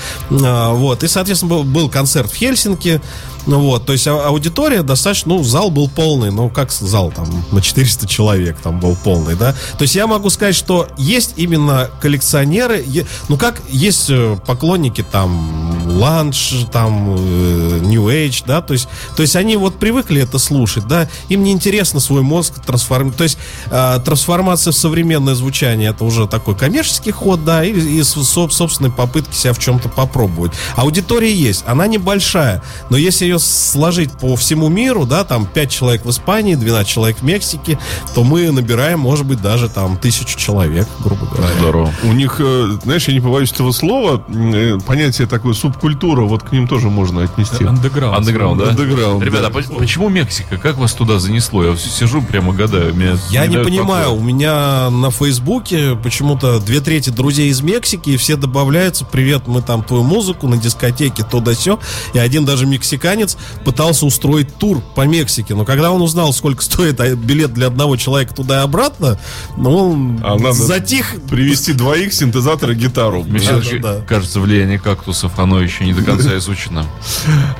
А, 0.44 0.72
Вот. 0.72 1.02
И, 1.02 1.08
соответственно, 1.08 1.62
был 1.62 1.90
концерт 1.90 2.30
в 2.30 2.34
Хельсинки. 2.36 3.00
Ну 3.46 3.60
вот, 3.60 3.86
то 3.86 3.92
есть 3.92 4.06
а- 4.06 4.26
аудитория 4.26 4.82
достаточно, 4.82 5.34
ну, 5.34 5.42
зал 5.42 5.70
был 5.70 5.88
полный, 5.88 6.30
ну, 6.30 6.50
как 6.50 6.70
зал 6.70 7.12
там, 7.14 7.26
на 7.52 7.62
400 7.62 8.06
человек 8.06 8.58
там 8.62 8.80
был 8.80 8.96
полный, 8.96 9.34
да. 9.34 9.52
То 9.78 9.82
есть 9.82 9.94
я 9.94 10.06
могу 10.06 10.30
сказать, 10.30 10.54
что 10.54 10.88
есть 10.96 11.34
именно 11.36 11.90
коллекционеры, 12.00 12.84
ну, 13.28 13.36
как 13.36 13.62
есть 13.68 14.10
э, 14.10 14.36
поклонники 14.46 15.02
там 15.02 15.80
ланч, 15.86 16.54
там 16.70 17.16
э, 17.16 17.80
New 17.82 18.08
Age, 18.08 18.44
да, 18.46 18.60
то 18.60 18.74
есть, 18.74 18.88
то 19.16 19.22
есть 19.22 19.36
они 19.36 19.56
вот 19.56 19.78
привыкли 19.78 20.22
это 20.22 20.38
слушать, 20.38 20.86
да, 20.86 21.08
им 21.28 21.42
не 21.42 21.52
интересно 21.52 22.00
свой 22.00 22.22
мозг 22.22 22.62
трансформировать, 22.64 23.16
то 23.16 23.24
есть 23.24 23.38
э, 23.70 23.98
трансформация 24.04 24.72
в 24.72 24.76
современное 24.76 25.34
звучание 25.34 25.90
это 25.90 26.04
уже 26.04 26.26
такой 26.28 26.56
коммерческий 26.56 27.10
ход, 27.10 27.44
да, 27.44 27.64
и, 27.64 27.72
и 27.72 28.02
собственной 28.02 28.90
попытки 28.90 29.34
себя 29.34 29.52
в 29.52 29.58
чем-то 29.58 29.88
попробовать. 29.88 30.52
Аудитория 30.76 31.32
есть, 31.32 31.64
она 31.66 31.86
небольшая, 31.86 32.62
но 32.90 32.96
если 32.96 33.29
ее 33.30 33.38
сложить 33.38 34.10
по 34.12 34.36
всему 34.36 34.68
миру, 34.68 35.06
да, 35.06 35.24
там 35.24 35.46
5 35.46 35.70
человек 35.70 36.04
в 36.04 36.10
Испании, 36.10 36.54
12 36.54 36.88
человек 36.88 37.18
в 37.18 37.22
Мексике, 37.22 37.78
то 38.14 38.24
мы 38.24 38.50
набираем, 38.50 39.00
может 39.00 39.24
быть, 39.26 39.40
даже 39.40 39.68
там 39.68 39.96
тысячу 39.96 40.38
человек, 40.38 40.86
грубо 41.00 41.26
говоря. 41.26 41.52
Здорово. 41.58 41.92
У 42.04 42.12
них, 42.12 42.36
э, 42.40 42.78
знаешь, 42.84 43.06
я 43.08 43.14
не 43.14 43.20
побоюсь 43.20 43.52
этого 43.52 43.72
слова, 43.72 44.22
э, 44.28 44.78
понятие 44.86 45.26
такое 45.26 45.54
субкультура, 45.54 46.22
вот 46.22 46.42
к 46.42 46.52
ним 46.52 46.66
тоже 46.68 46.88
можно 46.90 47.22
отнести. 47.24 47.64
Underground. 47.64 48.16
Андеграунд, 48.16 48.58
да? 48.64 48.70
Underground, 48.72 49.24
Ребята, 49.24 49.46
а 49.46 49.50
по- 49.50 49.62
почему 49.62 50.08
Мексика? 50.08 50.56
Как 50.56 50.76
вас 50.78 50.92
туда 50.92 51.18
занесло? 51.18 51.64
Я 51.64 51.76
сижу 51.76 52.22
прямо 52.22 52.52
гадаю. 52.52 52.94
меня 52.94 53.16
Я 53.30 53.46
не 53.46 53.58
понимаю, 53.58 54.10
покоя. 54.10 54.20
у 54.20 54.22
меня 54.22 54.90
на 54.90 55.10
Фейсбуке 55.10 55.96
почему-то 56.02 56.58
две 56.60 56.80
трети 56.80 57.10
друзей 57.10 57.48
из 57.50 57.60
Мексики, 57.62 58.10
и 58.10 58.16
все 58.16 58.36
добавляются, 58.36 59.04
привет, 59.04 59.42
мы 59.46 59.62
там 59.62 59.82
твою 59.82 60.02
музыку 60.02 60.48
на 60.48 60.56
дискотеке, 60.56 61.24
то 61.30 61.40
да 61.40 61.54
сё. 61.54 61.78
И 62.14 62.18
один 62.18 62.44
даже 62.44 62.66
мексиканец 62.66 63.19
пытался 63.64 64.06
устроить 64.06 64.54
тур 64.56 64.82
по 64.94 65.02
Мексике. 65.02 65.54
Но 65.54 65.64
когда 65.64 65.90
он 65.92 66.02
узнал, 66.02 66.32
сколько 66.32 66.62
стоит 66.62 67.00
а, 67.00 67.14
билет 67.14 67.52
для 67.52 67.66
одного 67.68 67.96
человека 67.96 68.34
туда 68.34 68.60
и 68.60 68.64
обратно, 68.64 69.18
ну, 69.56 69.90
он 69.90 70.20
А 70.22 70.36
надо 70.36 70.52
затих. 70.52 71.14
Привести 71.28 71.72
двоих, 71.72 72.12
синтезатор 72.12 72.70
и 72.70 72.74
гитару. 72.74 73.22
Мне 73.24 73.40
Да, 73.40 73.60
да, 73.60 73.78
да. 73.78 74.00
кажется, 74.06 74.40
влияние 74.40 74.78
кактусов, 74.78 75.38
оно 75.38 75.60
еще 75.60 75.84
не 75.84 75.92
до 75.92 76.02
конца 76.02 76.36
изучено. 76.38 76.86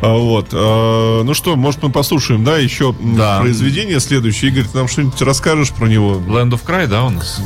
А, 0.03 0.15
вот. 0.17 0.49
а, 0.53 1.23
ну 1.23 1.35
что, 1.35 1.57
может, 1.57 1.83
мы 1.83 1.91
послушаем, 1.91 2.45
да, 2.45 2.57
еще 2.57 2.93
произведение 3.41 4.01
следующее. 4.01 4.51
Игорь, 4.51 4.65
ты 4.65 4.79
нам 4.79 4.89
что-нибудь 4.89 5.21
расскажешь 5.23 5.71
про 5.71 5.87
него? 5.87 6.15
Land 6.15 6.53
of 6.53 6.61
Cry, 6.67 6.87
да, 6.87 7.05
у 7.05 7.11
нас? 7.11 7.41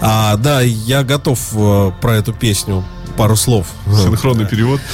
А, 0.00 0.36
да, 0.36 0.60
я 0.60 1.02
готов 1.02 1.38
э, 1.54 1.92
про 2.00 2.16
эту 2.16 2.32
песню 2.32 2.84
пару 3.16 3.36
слов. 3.36 3.66
Синхронный 3.86 4.46
перевод. 4.46 4.80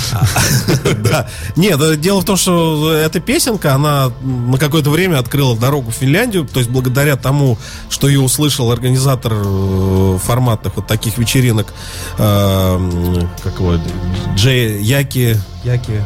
Да. 1.00 1.28
Нет, 1.56 1.80
э, 1.80 1.96
дело 1.96 2.20
в 2.20 2.24
том, 2.24 2.36
что 2.36 2.92
эта 2.92 3.20
песенка, 3.20 3.74
она 3.74 4.10
на 4.22 4.58
какое-то 4.58 4.90
время 4.90 5.18
открыла 5.18 5.56
дорогу 5.56 5.90
в 5.90 5.94
Финляндию, 5.94 6.46
то 6.46 6.60
есть 6.60 6.70
благодаря 6.70 7.16
тому, 7.16 7.58
что 7.88 8.08
ее 8.08 8.20
услышал 8.20 8.70
организатор 8.70 9.32
э, 9.34 10.18
форматных 10.22 10.76
вот 10.76 10.86
таких 10.86 11.18
вечеринок, 11.18 11.72
э, 12.18 13.20
как 13.42 13.54
его, 13.60 13.78
Джей 14.34 14.82
Яки... 14.82 15.36
Яки... 15.64 16.02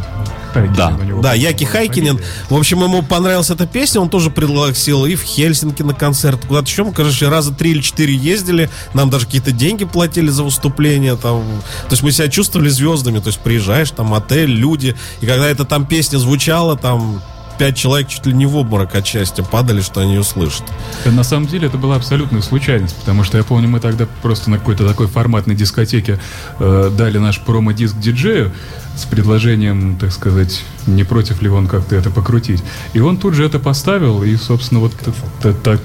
Хайкинен 0.52 0.74
Да. 0.76 0.96
у 1.00 1.04
него, 1.04 1.20
Да, 1.22 1.34
Яки 1.34 1.64
Хайкинен. 1.64 2.20
В 2.48 2.56
общем, 2.56 2.82
ему 2.82 3.02
понравилась 3.02 3.50
эта 3.50 3.66
песня, 3.66 4.00
он 4.00 4.08
тоже 4.08 4.30
пригласил 4.30 5.04
и 5.04 5.14
в 5.14 5.22
Хельсинки 5.22 5.82
на 5.82 5.94
концерт, 5.94 6.44
куда-то 6.46 6.68
еще. 6.68 6.84
Мы, 6.84 6.92
короче, 6.92 7.28
раза 7.28 7.52
три 7.52 7.70
или 7.70 7.80
четыре 7.80 8.14
ездили, 8.14 8.70
нам 8.94 9.10
даже 9.10 9.26
какие-то 9.26 9.52
деньги 9.52 9.84
платили 9.84 10.28
за 10.28 10.42
выступление. 10.42 11.16
Там. 11.16 11.42
То 11.88 11.92
есть 11.92 12.02
мы 12.02 12.10
себя 12.12 12.28
чувствовали 12.28 12.68
звездами, 12.68 13.18
то 13.20 13.28
есть 13.28 13.40
приезжаешь, 13.40 13.90
там 13.90 14.12
отель, 14.14 14.50
люди, 14.50 14.96
и 15.20 15.26
когда 15.26 15.46
эта 15.46 15.64
там 15.64 15.86
песня 15.86 16.18
звучала, 16.18 16.76
там 16.76 17.22
пять 17.58 17.76
человек 17.76 18.08
чуть 18.08 18.26
ли 18.26 18.32
не 18.32 18.46
в 18.46 18.56
обморок 18.56 18.94
от 18.94 19.06
счастья 19.06 19.42
падали, 19.42 19.80
что 19.80 20.00
они 20.00 20.14
ее 20.14 20.24
слышат. 20.24 20.64
Да, 21.04 21.10
На 21.10 21.22
самом 21.22 21.46
деле 21.46 21.68
это 21.68 21.78
была 21.78 21.96
абсолютная 21.96 22.42
случайность, 22.42 22.96
потому 22.96 23.24
что 23.24 23.38
я 23.38 23.44
помню, 23.44 23.68
мы 23.68 23.80
тогда 23.80 24.06
просто 24.22 24.50
на 24.50 24.58
какой-то 24.58 24.86
такой 24.86 25.06
форматной 25.06 25.54
дискотеке 25.54 26.18
э, 26.58 26.90
дали 26.96 27.18
наш 27.18 27.40
промо-диск 27.40 27.96
диджею 27.98 28.52
с 28.96 29.04
предложением, 29.04 29.96
так 29.98 30.12
сказать, 30.12 30.64
не 30.86 31.04
против 31.04 31.42
ли 31.42 31.48
он 31.48 31.66
как-то 31.66 31.96
это 31.96 32.10
покрутить. 32.10 32.62
И 32.92 33.00
он 33.00 33.16
тут 33.16 33.34
же 33.34 33.44
это 33.44 33.58
поставил, 33.58 34.22
и, 34.22 34.36
собственно, 34.36 34.80
вот 34.80 34.92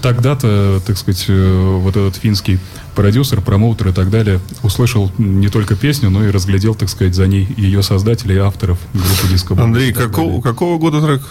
тогда-то, 0.01 0.81
так 0.85 0.97
сказать, 0.97 1.25
э, 1.27 1.79
вот 1.81 1.95
этот 1.95 2.15
финский 2.17 2.59
продюсер, 2.95 3.41
промоутер 3.41 3.89
и 3.89 3.93
так 3.93 4.09
далее 4.09 4.39
услышал 4.61 5.11
не 5.17 5.49
только 5.49 5.75
песню, 5.75 6.09
но 6.09 6.23
и 6.23 6.31
разглядел, 6.31 6.75
так 6.75 6.89
сказать, 6.89 7.15
за 7.15 7.27
ней 7.27 7.47
ее 7.57 7.81
создателей 7.81 8.35
и 8.35 8.39
авторов 8.39 8.77
группы 8.93 9.27
диско. 9.29 9.61
Андрей, 9.61 9.93
какого, 9.93 10.41
какого 10.41 10.77
года 10.77 11.01
трек? 11.01 11.21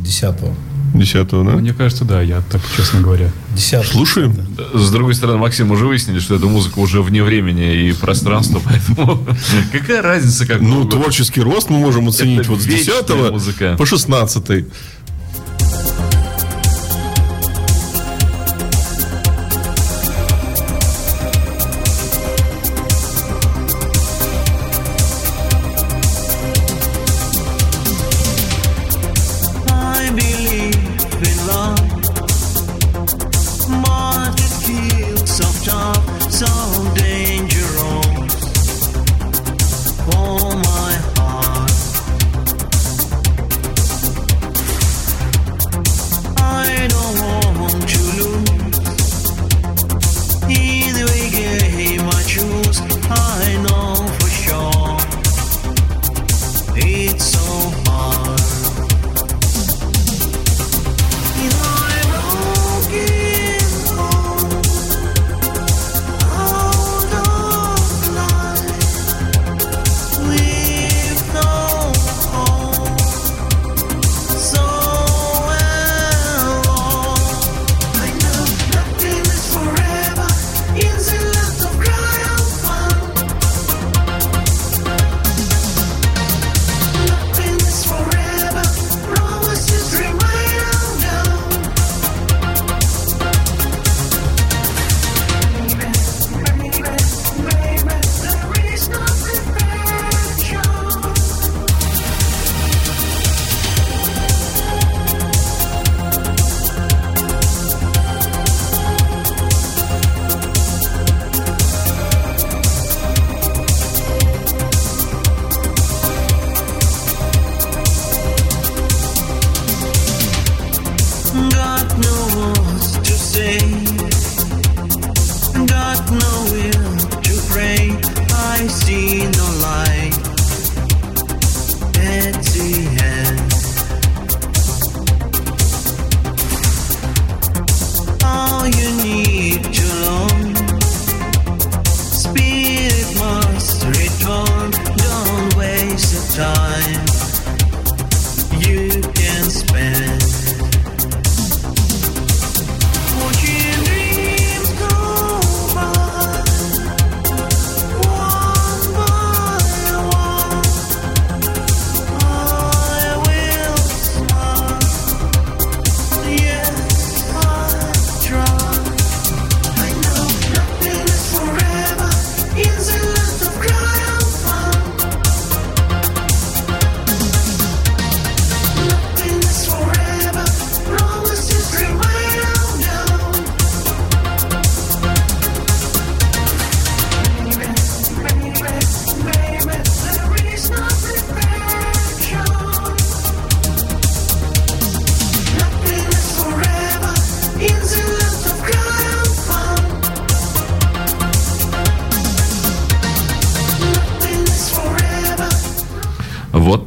Десятого. 0.00 0.54
Десятого, 0.94 1.44
да? 1.44 1.56
Мне 1.56 1.72
кажется, 1.72 2.04
да, 2.04 2.20
я 2.22 2.40
так, 2.50 2.60
честно 2.76 3.00
говоря. 3.00 3.30
Десятого. 3.54 3.92
Слушаем? 3.92 4.34
С 4.74 4.90
другой 4.90 5.14
стороны, 5.14 5.38
Максим, 5.38 5.70
уже 5.70 5.86
выяснили, 5.86 6.18
что 6.18 6.34
эта 6.36 6.46
музыка 6.46 6.78
уже 6.78 7.02
вне 7.02 7.22
времени 7.22 7.88
и 7.88 7.92
пространства, 7.92 8.60
поэтому 8.64 9.26
какая 9.72 10.02
разница, 10.02 10.46
как 10.46 10.60
Ну, 10.60 10.84
творческий 10.86 11.40
рост 11.40 11.70
мы 11.70 11.78
можем 11.78 12.08
оценить 12.08 12.46
вот 12.48 12.60
с 12.60 12.66
вечная 12.66 13.02
10 13.02 13.30
музыка. 13.32 13.74
по 13.78 13.86
16 13.86 14.64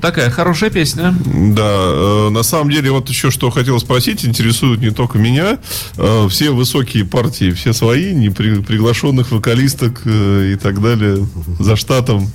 такая 0.02 0.30
хорошая 0.30 0.70
песня. 0.70 1.16
Да, 1.26 1.62
э, 1.64 2.30
на 2.32 2.44
самом 2.44 2.72
деле, 2.72 2.92
вот 2.92 3.10
еще 3.10 3.32
что 3.32 3.50
хотел 3.52 3.80
спросить, 3.80 4.26
интересует 4.26 4.82
не 4.82 4.92
только 4.92 5.18
меня. 5.18 5.60
Э, 5.98 6.28
все 6.30 6.52
высокие 6.52 7.06
партии, 7.06 7.52
все 7.52 7.74
свои, 7.74 8.14
не 8.14 8.30
при- 8.30 8.62
приглашенных 8.62 9.32
вокалисток 9.32 10.02
э, 10.06 10.54
и 10.54 10.56
так 10.56 10.82
далее 10.82 11.28
за 11.60 11.76
штатом. 11.76 12.32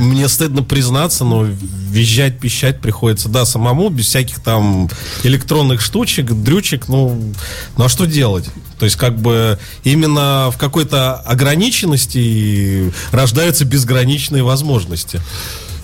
Мне 0.00 0.26
стыдно 0.28 0.62
признаться, 0.62 1.24
но 1.24 1.44
визжать, 1.44 2.38
пищать 2.38 2.80
приходится, 2.80 3.28
да, 3.28 3.44
самому, 3.44 3.90
без 3.90 4.06
всяких 4.06 4.40
там 4.40 4.88
электронных 5.22 5.82
штучек, 5.82 6.32
дрючек, 6.32 6.88
ну, 6.88 7.34
ну 7.76 7.84
а 7.84 7.88
что 7.88 8.06
делать? 8.06 8.48
То 8.78 8.86
есть, 8.86 8.96
как 8.96 9.18
бы, 9.20 9.58
именно 9.84 10.50
в 10.50 10.56
какой-то 10.56 11.16
ограниченности 11.16 12.90
рождаются 13.12 13.66
безграничные 13.66 14.42
возможности. 14.42 15.20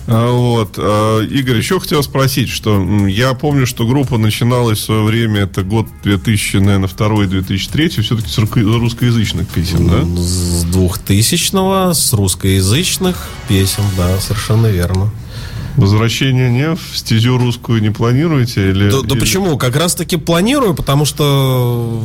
А, 0.07 0.31
Вот. 0.31 0.75
а, 0.77 1.21
Игорь, 1.21 1.57
еще 1.57 1.79
хотел 1.79 2.01
спросить, 2.01 2.49
что 2.49 3.07
я 3.07 3.33
помню, 3.33 3.67
что 3.67 3.85
группа 3.85 4.17
начиналась 4.17 4.79
в 4.79 4.83
свое 4.83 5.03
время, 5.03 5.41
это 5.41 5.63
год 5.63 5.87
2000, 6.03 6.57
наверное, 6.57 6.87
второй, 6.87 7.27
2003, 7.27 7.89
все-таки 8.01 8.29
с 8.29 8.37
русскоязычных 8.37 9.47
песен, 9.49 9.87
да? 9.87 10.03
С 10.21 10.65
2000-го, 10.65 11.93
с 11.93 12.13
русскоязычных 12.13 13.29
песен, 13.47 13.83
да, 13.97 14.17
совершенно 14.19 14.67
верно. 14.67 15.11
Возвращение 15.77 16.49
не 16.49 16.75
в 16.75 16.79
стезю 16.97 17.37
русскую 17.37 17.81
не 17.81 17.91
планируете? 17.91 18.69
Или, 18.71 18.89
Да, 18.89 19.01
да 19.01 19.13
или- 19.13 19.19
почему? 19.19 19.57
Как 19.57 19.75
раз 19.75 19.93
таки 19.95 20.17
планирую, 20.17 20.73
потому 20.73 21.05
что, 21.05 22.01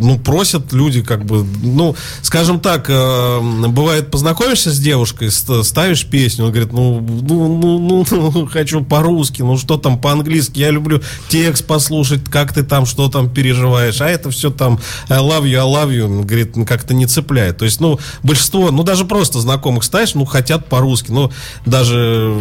ну, 0.00 0.18
просят 0.18 0.72
люди, 0.72 1.02
как 1.02 1.24
бы, 1.24 1.44
ну, 1.62 1.96
скажем 2.22 2.60
так, 2.60 2.86
э, 2.88 3.66
бывает, 3.68 4.10
познакомишься 4.10 4.70
с 4.70 4.78
девушкой, 4.78 5.30
ст- 5.30 5.64
ставишь 5.64 6.06
песню, 6.06 6.44
он 6.46 6.52
говорит, 6.52 6.72
ну, 6.72 7.00
ну, 7.00 7.58
ну, 7.58 7.78
ну, 7.78 8.30
ну, 8.32 8.46
хочу 8.52 8.84
по-русски, 8.84 9.42
ну, 9.42 9.56
что 9.58 9.76
там 9.76 9.98
по-английски, 9.98 10.60
я 10.60 10.70
люблю 10.70 11.02
текст 11.28 11.66
послушать, 11.66 12.24
как 12.30 12.52
ты 12.52 12.62
там, 12.62 12.86
что 12.86 13.08
там 13.08 13.28
переживаешь, 13.28 14.00
а 14.00 14.08
это 14.08 14.30
все 14.30 14.50
там 14.50 14.78
I 15.08 15.18
love 15.18 15.42
you, 15.44 15.56
I 15.58 15.66
love 15.66 15.90
you, 15.90 16.22
говорит, 16.24 16.56
ну, 16.56 16.64
как-то 16.64 16.94
не 16.94 17.06
цепляет. 17.06 17.58
То 17.58 17.64
есть, 17.64 17.80
ну, 17.80 17.98
большинство, 18.22 18.70
ну, 18.70 18.84
даже 18.84 19.04
просто 19.04 19.40
знакомых 19.40 19.82
ставишь, 19.84 20.14
ну, 20.14 20.24
хотят 20.24 20.68
по-русски, 20.68 21.10
ну, 21.10 21.32
даже 21.64 22.34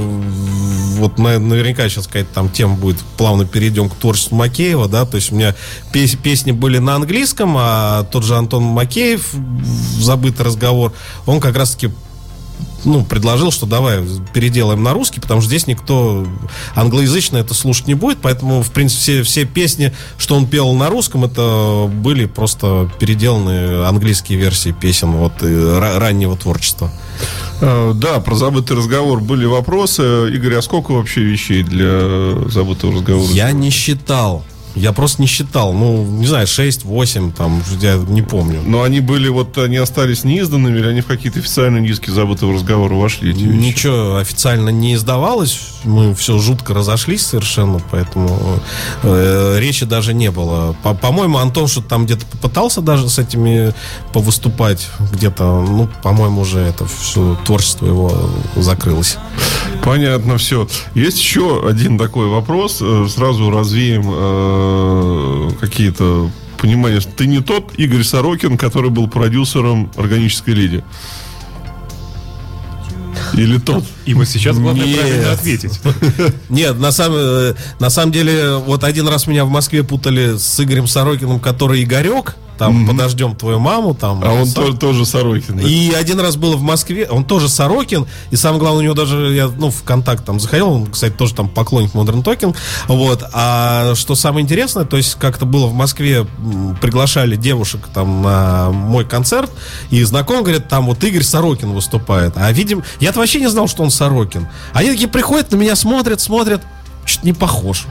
вот 0.97 1.17
на- 1.19 1.39
наверняка 1.39 1.87
сейчас 1.89 2.07
какая-то 2.07 2.33
там 2.33 2.49
тема 2.49 2.75
будет, 2.75 2.99
плавно 3.17 3.45
перейдем 3.45 3.89
к 3.89 3.95
творчеству 3.95 4.35
Макеева, 4.35 4.87
да, 4.87 5.05
то 5.05 5.15
есть 5.17 5.31
у 5.31 5.35
меня 5.35 5.55
пес- 5.91 6.15
песни 6.15 6.51
были 6.51 6.77
на 6.77 6.95
английском, 6.95 7.55
а 7.57 8.03
тот 8.03 8.23
же 8.23 8.35
Антон 8.35 8.63
Макеев, 8.63 9.33
забытый 9.99 10.45
разговор, 10.45 10.93
он 11.25 11.39
как 11.39 11.55
раз-таки 11.55 11.89
ну, 12.85 13.03
предложил, 13.03 13.51
что 13.51 13.65
давай 13.65 13.99
переделаем 14.33 14.83
на 14.83 14.93
русский, 14.93 15.19
потому 15.19 15.41
что 15.41 15.49
здесь 15.49 15.67
никто 15.67 16.25
англоязычно 16.75 17.37
это 17.37 17.53
слушать 17.53 17.87
не 17.87 17.93
будет, 17.95 18.19
поэтому, 18.21 18.61
в 18.63 18.71
принципе, 18.71 19.01
все, 19.01 19.23
все 19.23 19.45
песни, 19.45 19.91
что 20.17 20.35
он 20.35 20.47
пел 20.47 20.71
на 20.73 20.89
русском, 20.89 21.25
это 21.25 21.89
были 21.91 22.25
просто 22.25 22.89
переделанные 22.99 23.85
английские 23.85 24.37
версии 24.37 24.71
песен 24.71 25.11
вот 25.13 25.41
и 25.41 25.45
ра- 25.47 25.97
раннего 25.97 26.35
творчества. 26.37 26.91
А, 27.61 27.93
Да, 27.93 28.19
про 28.19 28.35
забытый 28.35 28.77
разговор 28.77 29.19
были 29.21 29.45
вопросы. 29.45 30.29
Игорь, 30.33 30.55
а 30.55 30.61
сколько 30.61 30.91
вообще 30.91 31.21
вещей 31.21 31.63
для 31.63 32.49
забытого 32.49 32.93
разговора? 32.93 33.31
Я 33.31 33.51
не 33.51 33.69
считал. 33.69 34.43
Я 34.75 34.91
просто 34.93 35.21
не 35.21 35.27
считал. 35.27 35.73
Ну, 35.73 36.03
не 36.05 36.25
знаю, 36.27 36.47
6, 36.47 36.83
8, 36.83 37.31
там, 37.31 37.61
я 37.81 37.95
не 37.95 38.21
помню. 38.21 38.61
Но 38.65 38.83
они 38.83 38.99
были, 38.99 39.29
вот 39.29 39.57
они 39.57 39.77
остались 39.77 40.23
неизданными, 40.23 40.77
или 40.79 40.87
они 40.87 41.01
в 41.01 41.05
какие-то 41.05 41.39
официальные 41.39 41.87
диски 41.87 42.09
забытого 42.09 42.53
разговора 42.53 42.93
вошли? 42.95 43.31
Эти 43.31 43.39
вещи? 43.43 43.57
Ничего 43.57 44.17
официально 44.17 44.69
не 44.69 44.95
издавалось. 44.95 45.59
Мы 45.85 46.13
все 46.13 46.37
жутко 46.39 46.73
разошлись 46.73 47.25
совершенно, 47.25 47.81
поэтому 47.91 48.59
э, 49.03 49.57
речи 49.59 49.85
даже 49.85 50.13
не 50.13 50.29
было. 50.31 50.75
По- 50.83 50.93
По-моему, 50.93 51.37
Антон 51.37 51.67
что-то 51.67 51.87
там 51.87 52.05
где-то 52.05 52.25
попытался 52.25 52.81
даже 52.81 53.07
с 53.09 53.17
этими 53.19 53.73
повыступать. 54.13 54.87
Где-то, 55.13 55.61
ну, 55.61 55.89
по-моему, 56.03 56.41
уже 56.41 56.59
это 56.59 56.85
все 56.85 57.37
творчество 57.45 57.85
его 57.85 58.29
закрылось. 58.55 59.17
Понятно, 59.83 60.37
все. 60.37 60.67
Есть 60.95 61.19
еще 61.19 61.67
один 61.67 61.97
такой 61.97 62.27
вопрос. 62.27 62.79
Э, 62.81 63.07
Сразу 63.09 63.49
развеем 63.49 64.03
э, 64.65 65.49
какие-то 65.59 66.31
понимания. 66.57 66.99
Ты 66.99 67.27
не 67.27 67.41
тот 67.41 67.73
Игорь 67.77 68.03
Сорокин, 68.03 68.57
который 68.57 68.89
был 68.89 69.07
продюсером 69.07 69.91
органической 69.97 70.51
леди. 70.51 70.83
Или 73.33 73.57
тот? 73.57 73.83
И 74.05 74.13
вот 74.13 74.27
сейчас 74.27 74.57
главное 74.57 74.85
Нет. 74.85 74.99
правильно 74.99 75.31
ответить. 75.31 75.79
Нет, 76.49 76.79
на 76.79 76.91
самом, 76.91 77.17
э, 77.19 77.55
на 77.79 77.89
самом 77.89 78.11
деле, 78.11 78.57
вот 78.57 78.83
один 78.83 79.07
раз 79.07 79.27
меня 79.27 79.45
в 79.45 79.49
Москве 79.49 79.83
путали 79.83 80.37
с 80.37 80.59
Игорем 80.59 80.87
Сорокиным, 80.87 81.39
который 81.39 81.83
Игорек. 81.83 82.35
Там 82.57 82.87
подождем 82.87 83.35
твою 83.35 83.59
маму, 83.59 83.93
там. 83.93 84.23
А 84.23 84.31
он 84.31 84.45
сам- 84.45 84.65
то- 84.71 84.77
тоже 84.77 85.05
Сорокин. 85.05 85.57
да? 85.57 85.67
И 85.67 85.91
один 85.91 86.19
раз 86.19 86.35
был 86.37 86.55
в 86.57 86.61
Москве, 86.61 87.07
он 87.09 87.25
тоже 87.25 87.49
Сорокин, 87.49 88.05
и 88.31 88.35
самое 88.35 88.59
главное, 88.59 88.79
у 88.79 88.83
него 88.83 88.93
даже, 88.93 89.33
я, 89.33 89.47
ну, 89.47 89.71
в 89.71 89.83
контакт 89.83 90.23
там 90.25 90.39
заходил, 90.39 90.69
он, 90.69 90.87
кстати, 90.87 91.13
тоже 91.13 91.33
там 91.35 91.49
поклонник 91.49 91.93
Modern 91.93 92.23
Talking, 92.23 92.55
вот, 92.87 93.23
а 93.33 93.93
что 93.95 94.15
самое 94.15 94.43
интересное, 94.43 94.85
то 94.85 94.97
есть 94.97 95.15
как-то 95.15 95.45
было 95.45 95.67
в 95.67 95.73
Москве, 95.73 96.25
приглашали 96.81 97.35
девушек 97.35 97.81
там 97.93 98.21
на 98.21 98.69
мой 98.71 99.05
концерт, 99.05 99.51
и 99.89 100.01
знакомый 100.03 100.43
говорит, 100.43 100.67
там 100.67 100.85
вот 100.85 101.03
Игорь 101.03 101.23
Сорокин 101.23 101.71
выступает, 101.73 102.33
а 102.37 102.51
видим, 102.51 102.83
я-то 102.99 103.19
вообще 103.19 103.39
не 103.41 103.49
знал, 103.49 103.67
что 103.67 103.83
он 103.83 103.91
Сорокин, 103.91 104.47
они 104.73 104.91
такие 104.91 105.09
приходят, 105.09 105.51
на 105.51 105.55
меня 105.55 105.75
смотрят, 105.75 106.21
смотрят, 106.21 106.61
что-то 107.05 107.25
не 107.25 107.33
похож. 107.33 107.85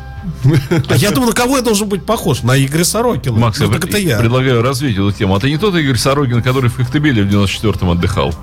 А 0.88 0.96
я 0.96 1.10
думаю, 1.10 1.30
на 1.30 1.34
кого 1.34 1.56
я 1.56 1.62
должен 1.62 1.88
быть 1.88 2.04
похож? 2.04 2.42
На 2.42 2.56
Игоря 2.56 2.84
Сорокина. 2.84 3.38
Макс, 3.38 3.58
ну, 3.58 3.66
я 3.66 3.72
так 3.72 3.84
это 3.86 3.98
я. 3.98 4.18
предлагаю 4.18 4.62
развить 4.62 4.94
эту 4.94 5.12
тему. 5.12 5.34
А 5.34 5.40
ты 5.40 5.50
не 5.50 5.58
тот 5.58 5.74
Игорь 5.74 5.96
Сорокин, 5.96 6.42
который 6.42 6.70
в 6.70 6.76
Коктебеле 6.76 7.22
в 7.22 7.28
94-м 7.28 7.90
отдыхал? 7.90 8.34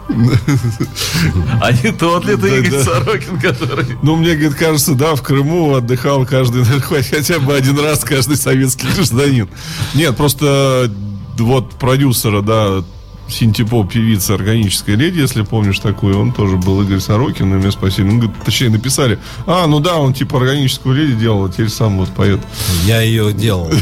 А 1.61 1.71
не 1.71 1.91
тот 1.91 2.25
ли 2.25 2.35
ты 2.35 2.59
Игорь 2.59 2.81
Сорокин, 2.81 3.39
который... 3.39 3.85
Ну, 4.03 4.15
мне, 4.15 4.35
говорит, 4.35 4.55
кажется, 4.55 4.93
да, 4.93 5.15
в 5.15 5.21
Крыму 5.21 5.75
отдыхал 5.75 6.25
каждый, 6.25 6.63
хотя 6.63 7.39
бы 7.39 7.55
один 7.55 7.79
раз 7.79 8.03
каждый 8.03 8.37
советский 8.37 8.87
гражданин. 8.95 9.49
Нет, 9.93 10.15
просто 10.15 10.91
вот 11.37 11.71
продюсера, 11.75 12.41
да, 12.41 12.83
синтепоп 13.31 13.91
певица 13.91 14.35
органическая 14.35 14.95
леди, 14.95 15.19
если 15.19 15.41
помнишь 15.41 15.79
такую, 15.79 16.19
он 16.19 16.31
тоже 16.31 16.57
был 16.57 16.81
Игорь 16.81 16.99
Сорокин, 16.99 17.49
на 17.49 17.55
меня 17.55 17.71
спросили, 17.71 18.05
ну, 18.05 18.17
говорит, 18.19 18.43
точнее, 18.43 18.69
написали, 18.69 19.19
а, 19.45 19.67
ну 19.67 19.79
да, 19.79 19.97
он 19.97 20.13
типа 20.13 20.37
органическую 20.37 20.95
леди 20.95 21.15
делал, 21.15 21.45
а 21.45 21.49
теперь 21.49 21.69
сам 21.69 21.97
вот 21.97 22.09
поет. 22.09 22.39
Я 22.85 23.01
ее 23.01 23.33
делал. 23.33 23.71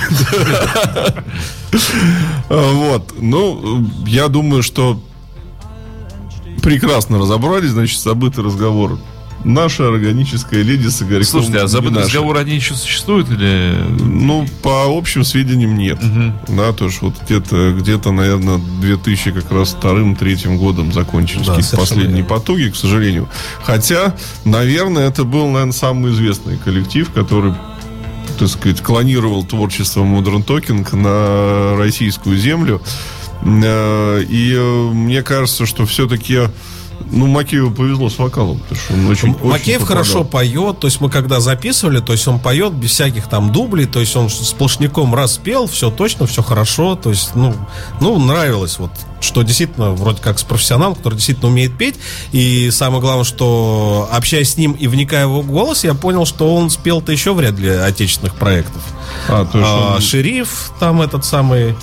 Вот, 2.49 3.13
ну, 3.19 3.85
я 4.07 4.27
думаю, 4.27 4.63
что 4.63 4.99
прекрасно 6.63 7.19
разобрались, 7.19 7.69
значит, 7.69 7.99
забытый 7.99 8.43
разговор. 8.43 8.97
Наша 9.43 9.87
органическая 9.87 10.61
леди 10.63 10.87
с 10.87 11.01
Игорьком. 11.01 11.23
Слушайте, 11.23 11.59
а 11.59 11.61
наша. 11.63 12.05
разговор, 12.05 12.37
они 12.37 12.55
еще 12.55 12.75
существуют 12.75 13.29
или... 13.31 13.73
Ну, 14.01 14.45
по 14.61 14.85
общим 14.97 15.23
сведениям 15.23 15.77
нет. 15.77 15.99
Да, 16.47 16.73
то 16.73 16.85
есть 16.85 17.01
вот 17.01 17.13
где-то, 17.25 17.73
где-то, 17.79 18.11
наверное, 18.11 18.59
2000 18.81 19.31
как 19.31 19.51
раз 19.51 19.69
вторым-третьим 19.69 20.57
годом 20.57 20.91
закончились 20.91 21.47
Да, 21.47 21.55
последние 21.77 22.17
верно. 22.23 22.25
потуги, 22.25 22.69
к 22.69 22.75
сожалению. 22.75 23.29
Хотя, 23.63 24.15
наверное, 24.43 25.07
это 25.07 25.23
был, 25.23 25.47
наверное, 25.47 25.71
самый 25.71 26.11
известный 26.11 26.57
коллектив, 26.57 27.09
который 27.11 27.53
так 28.37 28.47
сказать, 28.47 28.81
клонировал 28.81 29.43
творчество 29.43 30.01
Modern 30.01 30.45
Talking 30.45 30.95
на 30.95 31.77
российскую 31.77 32.37
землю. 32.37 32.81
Э, 33.41 34.23
И 34.23 34.53
э, 34.55 34.89
мне 34.93 35.23
кажется, 35.23 35.65
что 35.65 35.85
все-таки 35.85 36.39
ну, 37.11 37.27
Макееву 37.27 37.71
повезло 37.71 38.09
с 38.09 38.17
вокалом, 38.17 38.59
потому 38.59 38.79
что 38.81 38.93
он 38.93 39.07
очень, 39.07 39.29
очень 39.31 39.45
Макеев 39.49 39.79
попадал. 39.81 40.03
хорошо 40.03 40.23
поет, 40.23 40.79
то 40.79 40.87
есть 40.87 41.01
мы 41.01 41.09
когда 41.09 41.39
записывали, 41.39 41.99
то 41.99 42.11
есть 42.13 42.27
он 42.27 42.39
поет 42.39 42.73
без 42.73 42.91
всяких 42.91 43.27
там 43.27 43.51
дублей, 43.51 43.85
то 43.85 43.99
есть 43.99 44.15
он 44.15 44.29
сплошняком 44.29 45.13
раз 45.15 45.33
спел, 45.35 45.67
все 45.67 45.89
точно, 45.91 46.27
все 46.27 46.41
хорошо, 46.43 46.95
то 46.95 47.09
есть, 47.09 47.35
ну, 47.35 47.55
ну, 48.01 48.19
нравилось 48.19 48.77
вот, 48.79 48.91
что 49.21 49.41
действительно 49.43 49.91
вроде 49.91 50.21
как 50.21 50.39
с 50.39 50.43
профессионалом, 50.43 50.95
который 50.95 51.15
действительно 51.15 51.49
умеет 51.49 51.77
петь, 51.77 51.95
и 52.31 52.69
самое 52.71 53.01
главное, 53.01 53.23
что 53.25 54.07
общаясь 54.11 54.51
с 54.53 54.57
ним 54.57 54.73
и 54.73 54.87
вникая 54.87 55.27
в 55.27 55.31
его 55.31 55.41
голос, 55.41 55.83
я 55.83 55.93
понял, 55.93 56.25
что 56.25 56.55
он 56.55 56.69
спел-то 56.69 57.11
еще 57.11 57.33
в 57.33 57.39
ряд 57.41 57.55
для 57.55 57.85
отечественных 57.85 58.35
проектов. 58.35 58.81
А, 59.27 59.45
то 59.45 59.57
есть 59.57 59.69
А, 59.71 59.95
он- 59.95 60.01
Шериф, 60.01 60.71
там 60.79 61.01
этот 61.01 61.25
самый, 61.25 61.75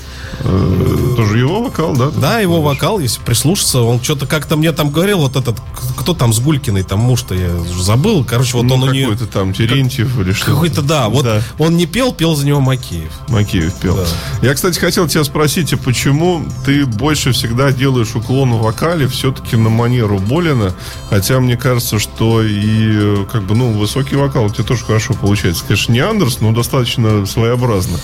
Тоже 0.43 1.39
его 1.39 1.63
вокал, 1.63 1.95
да? 1.97 2.11
Да, 2.11 2.41
его 2.41 2.61
вокал, 2.61 2.99
если 2.99 3.21
прислушаться, 3.23 3.81
он 3.83 4.03
что-то 4.03 4.27
как-то 4.27 4.57
мне 4.57 4.73
там 4.73 4.91
говорил, 4.91 5.19
вот 5.19 5.37
этот, 5.37 5.57
кто 5.97 6.15
там 6.15 6.33
с 6.33 6.39
Гулькиной, 6.41 6.83
там 6.83 7.01
муж-то, 7.01 7.35
я 7.35 7.51
забыл, 7.81 8.25
короче, 8.25 8.57
вот 8.57 8.65
Ну, 8.65 8.75
он 8.75 8.83
у 8.85 8.93
нее... 8.93 9.09
какой-то 9.09 9.27
там 9.27 9.53
Терентьев 9.53 10.19
или 10.21 10.33
что 10.33 10.47
Какой-то, 10.47 10.83
да, 10.83 11.09
вот 11.09 11.25
Да. 11.25 11.43
он 11.59 11.77
не 11.77 11.87
пел, 11.87 12.13
пел 12.13 12.37
за 12.37 12.47
него 12.47 12.61
Макеев. 12.61 13.11
Макеев 13.29 13.75
пел. 13.75 13.99
Я, 14.43 14.55
кстати, 14.55 14.79
хотел 14.79 15.09
тебя 15.09 15.25
спросить, 15.25 15.73
а 15.73 15.77
почему 15.77 16.45
ты 16.65 16.87
больше 16.87 17.33
всегда 17.33 17.73
делаешь 17.73 18.15
уклон 18.15 18.53
в 18.55 18.63
вокале 18.63 19.09
все-таки 19.09 19.57
на 19.57 19.71
манеру 19.71 20.19
Болина, 20.19 20.75
хотя 21.11 21.41
мне 21.41 21.57
кажется, 21.57 21.99
что 21.99 22.43
и 22.43 22.53
э, 22.93 23.27
как 23.31 23.43
бы, 23.45 23.55
ну, 23.55 23.73
высокий 23.73 24.17
вокал 24.17 24.45
у 24.47 24.51
тебя 24.51 24.65
тоже 24.65 24.85
хорошо 24.85 25.15
получается. 25.15 25.65
Конечно, 25.67 25.93
не 25.93 26.01
Андерс, 26.01 26.41
но 26.41 26.53
достаточно 26.53 27.25
своеобразно. 27.27 27.99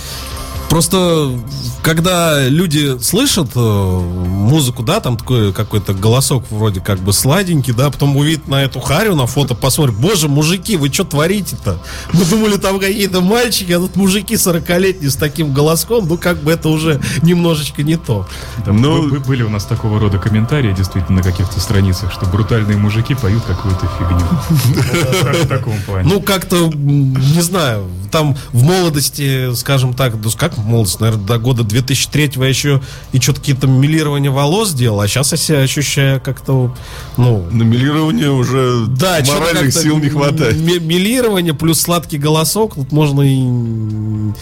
Просто, 0.73 1.29
когда 1.83 2.47
люди 2.49 2.97
слышат 2.99 3.51
э, 3.55 3.59
музыку, 3.59 4.81
да, 4.81 4.99
там 5.01 5.17
такой 5.17 5.53
какой-то 5.53 5.93
голосок 5.93 6.45
вроде 6.49 6.81
как 6.81 6.97
бы 6.97 7.13
сладенький, 7.13 7.73
да, 7.73 7.91
потом 7.91 8.17
увидят 8.17 8.47
на 8.47 8.63
эту 8.63 8.79
харю 8.79 9.15
на 9.15 9.27
фото, 9.27 9.53
посмотрят, 9.53 9.95
боже, 9.95 10.27
мужики, 10.27 10.75
вы 10.75 10.91
что 10.91 11.03
творите-то? 11.03 11.77
Мы 12.11 12.25
думали, 12.25 12.57
там 12.57 12.79
какие-то 12.79 13.21
мальчики, 13.21 13.71
а 13.71 13.77
тут 13.77 13.95
мужики 13.95 14.33
40-летние 14.33 15.11
с 15.11 15.15
таким 15.15 15.53
голоском, 15.53 16.07
ну, 16.07 16.17
как 16.17 16.37
бы 16.41 16.51
это 16.51 16.69
уже 16.69 16.99
немножечко 17.21 17.83
не 17.83 17.95
то. 17.95 18.27
Там 18.65 18.81
Ну- 18.81 19.03
бы- 19.03 19.09
бы- 19.09 19.19
были 19.19 19.43
у 19.43 19.49
нас 19.49 19.65
такого 19.65 19.99
рода 19.99 20.17
комментарии, 20.17 20.73
действительно, 20.73 21.17
на 21.17 21.23
каких-то 21.23 21.59
страницах, 21.59 22.11
что 22.11 22.25
брутальные 22.25 22.77
мужики 22.77 23.13
поют 23.13 23.43
какую-то 23.43 23.87
фигню. 23.99 25.43
В 25.43 25.47
таком 25.47 25.79
плане. 25.85 26.09
Ну, 26.11 26.19
как-то, 26.19 26.71
не 26.73 27.41
знаю, 27.41 27.87
там 28.11 28.35
в 28.51 28.63
молодости, 28.63 29.53
скажем 29.53 29.93
так, 29.93 30.15
ну, 30.15 30.31
как 30.35 30.62
в 30.63 30.67
молодости, 30.67 31.01
наверное, 31.01 31.25
до 31.27 31.37
года 31.37 31.63
2003 31.63 32.31
я 32.35 32.45
еще 32.47 32.81
и 33.11 33.19
что-то 33.19 33.39
какие-то 33.41 33.67
милирования 33.67 34.31
волос 34.31 34.73
делал, 34.73 35.01
а 35.01 35.07
сейчас 35.07 35.31
я 35.31 35.37
себя 35.37 35.59
ощущаю 35.59 36.21
как-то, 36.21 36.73
ну... 37.17 37.45
На 37.51 37.63
милирование 37.63 38.31
уже 38.31 38.85
Да, 38.87 39.19
моральных 39.27 39.73
сил 39.73 39.97
не 39.99 40.09
хватает. 40.09 40.55
ми- 40.57 40.79
Милирование 40.79 41.53
плюс 41.53 41.81
сладкий 41.81 42.17
голосок, 42.17 42.75
тут 42.75 42.91
можно 42.91 43.21
и 43.21 43.35
не 43.35 44.33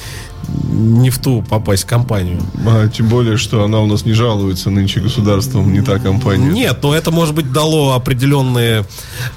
в 1.10 1.20
ту 1.20 1.44
попасть 1.44 1.86
компанию. 1.86 2.42
А, 2.66 2.88
тем 2.90 3.08
более, 3.08 3.38
что 3.38 3.64
она 3.64 3.80
у 3.80 3.86
нас 3.88 4.06
не 4.06 4.14
жалуется 4.14 4.70
нынче 4.70 5.00
государством, 5.00 5.72
не 5.72 5.82
та 5.82 6.00
компания. 6.00 6.52
Нет, 6.52 6.80
но 6.82 6.96
это, 6.96 7.12
может 7.12 7.36
быть, 7.36 7.52
дало 7.52 7.94
определенные 7.94 8.86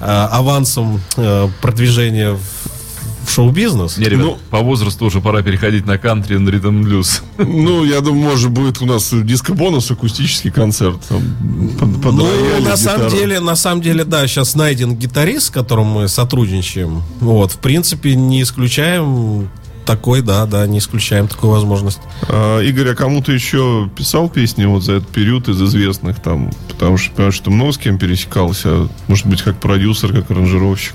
э, 0.00 0.04
авансом 0.04 1.00
э, 1.16 1.48
продвижения 1.60 2.32
в, 2.32 2.40
в 3.26 3.30
шоу-бизнес. 3.30 3.98
Не, 3.98 4.04
ребят, 4.06 4.24
Ну- 4.26 4.38
по 4.50 4.58
возрасту 4.60 5.06
уже 5.06 5.20
пора 5.20 5.42
переходить 5.42 5.86
на 5.86 5.98
кантри, 5.98 6.36
на 6.36 6.48
ритм 6.50 6.82
блюз. 6.82 7.22
Ну, 7.38 7.84
я 7.84 8.00
думаю, 8.00 8.30
может, 8.30 8.50
будет 8.50 8.80
у 8.82 8.86
нас 8.86 9.12
диско-бонус, 9.12 9.90
акустический 9.90 10.50
концерт. 10.50 10.98
Там, 11.08 11.22
под, 11.78 12.02
под 12.02 12.14
Ну, 12.14 12.28
на 12.62 12.76
самом 12.76 13.06
гитару. 13.06 13.16
деле, 13.20 13.40
на 13.40 13.56
самом 13.56 13.82
деле, 13.82 14.04
да, 14.04 14.26
сейчас 14.26 14.54
найден 14.54 14.94
гитарист, 14.96 15.46
с 15.46 15.50
которым 15.50 15.86
мы 15.86 16.08
сотрудничаем. 16.08 17.02
Вот, 17.20 17.52
в 17.52 17.58
принципе, 17.58 18.14
не 18.14 18.42
исключаем 18.42 19.48
такой, 19.84 20.22
да, 20.22 20.46
да, 20.46 20.66
не 20.66 20.78
исключаем 20.78 21.28
такую 21.28 21.52
возможность. 21.52 21.98
А, 22.28 22.60
Игорь, 22.60 22.88
а 22.90 22.94
кому-то 22.94 23.32
еще 23.32 23.90
писал 23.94 24.30
песни 24.30 24.64
вот 24.64 24.82
за 24.82 24.94
этот 24.94 25.08
период 25.08 25.48
из 25.48 25.62
известных 25.62 26.20
там? 26.20 26.50
Потому 26.70 26.96
что, 26.96 27.10
понимаешь, 27.14 27.34
что 27.34 27.50
много 27.50 27.72
с 27.72 27.76
кем 27.78 27.98
пересекался. 27.98 28.88
Может 29.08 29.26
быть, 29.26 29.42
как 29.42 29.60
продюсер, 29.60 30.12
как 30.14 30.30
аранжировщик. 30.30 30.94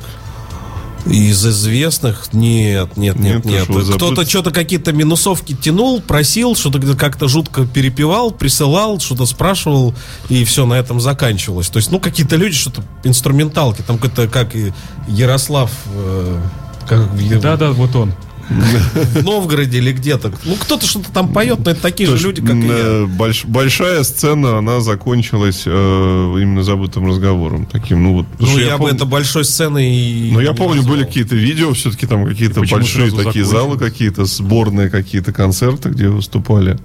Из 1.06 1.46
известных 1.46 2.34
нет, 2.34 2.98
нет, 2.98 3.18
Нет, 3.18 3.46
нет, 3.46 3.70
нет. 3.70 3.88
Кто-то 3.96 4.28
что-то 4.28 4.52
какие-то 4.52 4.92
минусовки 4.92 5.54
тянул, 5.54 6.02
просил, 6.02 6.56
что-то 6.56 6.80
как-то 6.96 7.28
жутко 7.28 7.66
перепевал, 7.66 8.32
присылал, 8.32 9.00
что-то 9.00 9.26
спрашивал, 9.26 9.96
и 10.30 10.44
все 10.44 10.66
на 10.66 10.74
этом 10.76 11.00
заканчивалось. 11.00 11.70
То 11.70 11.78
есть, 11.78 11.92
ну, 11.92 12.00
какие-то 12.00 12.36
люди, 12.36 12.56
что-то 12.56 12.84
инструменталки, 13.04 13.82
там 13.82 13.98
какой-то, 13.98 14.28
как 14.28 14.56
и 14.56 14.74
Ярослав, 15.08 15.72
э, 15.94 16.42
как 16.88 17.12
в 17.12 17.18
Е- 17.18 17.40
Да-да, 17.40 17.72
вот 17.72 17.96
он. 17.96 18.14
В 18.50 19.24
Новгороде 19.24 19.78
или 19.78 19.92
где-то. 19.92 20.32
Ну, 20.46 20.56
кто-то 20.56 20.86
что-то 20.88 21.12
там 21.12 21.32
поет, 21.32 21.60
но 21.66 21.72
это 21.72 21.82
такие 21.82 22.10
То 22.10 22.18
же 22.18 22.28
люди, 22.28 22.42
как 22.42 22.56
и 22.56 22.68
я. 22.68 22.74
э, 22.74 23.06
больш- 23.06 23.46
большая 23.48 24.04
сцена, 24.04 24.58
она 24.58 24.82
закончилась 24.82 25.64
э, 25.66 25.70
именно 25.72 26.64
забытым 26.64 27.08
разговором. 27.08 27.66
Таким, 27.66 28.04
ну 28.04 28.14
вот. 28.14 28.26
Ну, 28.40 28.48
что 28.48 28.60
я, 28.60 28.72
бы 28.74 28.78
помню- 28.86 28.96
это 28.96 29.06
большой 29.06 29.46
сценой 29.46 29.88
и... 29.90 30.32
Ну, 30.34 30.40
я 30.40 30.54
помню, 30.54 30.78
назвал. 30.78 30.96
были 30.96 31.06
какие-то 31.06 31.36
видео, 31.36 31.74
все-таки 31.74 32.08
там 32.08 32.26
какие-то 32.26 32.62
большие 32.62 33.12
такие 33.12 33.46
залы, 33.46 33.78
какие-то 33.78 34.26
сборные 34.26 34.90
какие-то 34.90 35.32
концерты, 35.32 35.90
где 35.90 36.08
выступали. 36.10 36.78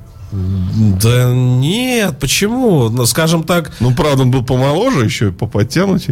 Да 1.00 1.33
нет, 1.33 2.18
почему? 2.18 2.88
Ну, 2.88 3.07
скажем 3.07 3.44
так, 3.44 3.72
Ну, 3.79 3.94
правда, 3.94 4.22
он 4.22 4.31
был 4.33 4.42
помоложе 4.44 5.05
еще, 5.05 5.31
поподтянуть. 5.31 6.07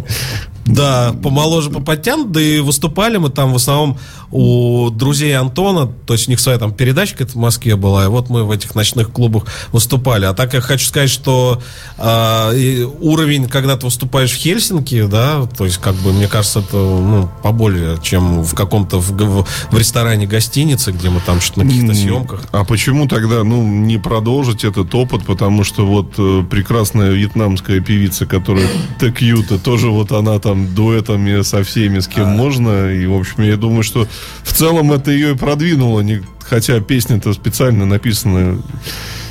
Да, 0.65 1.13
помоложе, 1.21 1.69
поподтянут, 1.69 2.31
да 2.31 2.41
и 2.41 2.59
выступали 2.59 3.17
мы 3.17 3.29
там 3.29 3.51
в 3.51 3.55
основном 3.57 3.97
у 4.31 4.89
друзей 4.89 5.37
Антона, 5.37 5.87
то 5.87 6.13
есть 6.13 6.27
у 6.27 6.31
них 6.31 6.39
своя 6.39 6.57
там 6.57 6.71
передачка 6.73 7.27
в 7.27 7.35
Москве 7.35 7.75
была, 7.75 8.05
и 8.05 8.07
вот 8.07 8.29
мы 8.29 8.43
в 8.43 8.51
этих 8.51 8.73
ночных 8.73 9.11
клубах 9.11 9.43
выступали. 9.71 10.25
А 10.25 10.33
так 10.33 10.53
я 10.53 10.61
хочу 10.61 10.87
сказать, 10.87 11.09
что 11.09 11.61
и 12.01 12.87
уровень, 13.01 13.47
когда 13.47 13.75
ты 13.77 13.85
выступаешь 13.85 14.31
в 14.31 14.35
Хельсинки, 14.35 15.05
да, 15.05 15.47
то 15.57 15.65
есть 15.65 15.77
как 15.77 15.95
бы, 15.95 16.13
мне 16.13 16.27
кажется, 16.27 16.59
это 16.59 16.77
ну, 16.77 17.29
поболее, 17.43 17.99
чем 18.01 18.43
в 18.43 18.55
каком-то 18.55 18.99
в, 18.99 19.15
г- 19.15 19.45
в 19.71 19.77
ресторане 19.77 20.25
гостиницы, 20.27 20.91
где 20.91 21.09
мы 21.09 21.19
там 21.19 21.41
что-то 21.41 21.63
на 21.63 21.65
каких-то 21.65 21.93
съемках. 21.93 22.41
А 22.51 22.63
почему 22.63 23.07
тогда, 23.07 23.43
ну, 23.43 23.61
не 23.61 23.97
продолжить 23.97 24.63
этот 24.63 24.93
опыт? 24.95 25.25
Потому 25.25 25.63
что 25.63 25.85
вот 25.85 26.13
э, 26.17 26.43
прекрасная 26.49 27.11
вьетнамская 27.11 27.81
певица, 27.81 28.25
которая 28.25 28.67
Тэкьюта, 28.99 29.59
тоже 29.59 29.89
вот 29.89 30.11
она 30.11 30.39
там 30.39 30.52
дуэтами 30.55 31.41
со 31.41 31.63
всеми, 31.63 31.99
с 31.99 32.07
А. 32.07 32.11
кем 32.11 32.27
можно. 32.29 32.91
И, 32.93 33.05
в 33.05 33.13
общем, 33.13 33.43
я 33.43 33.57
думаю, 33.57 33.83
что 33.83 34.07
в 34.43 34.53
целом 34.53 34.91
это 34.91 35.11
ее 35.11 35.31
и 35.31 35.35
продвинуло. 35.37 36.01
Не, 36.01 36.23
хотя 36.39 36.79
песня-то 36.79 37.33
специально 37.33 37.85
написана. 37.85 38.61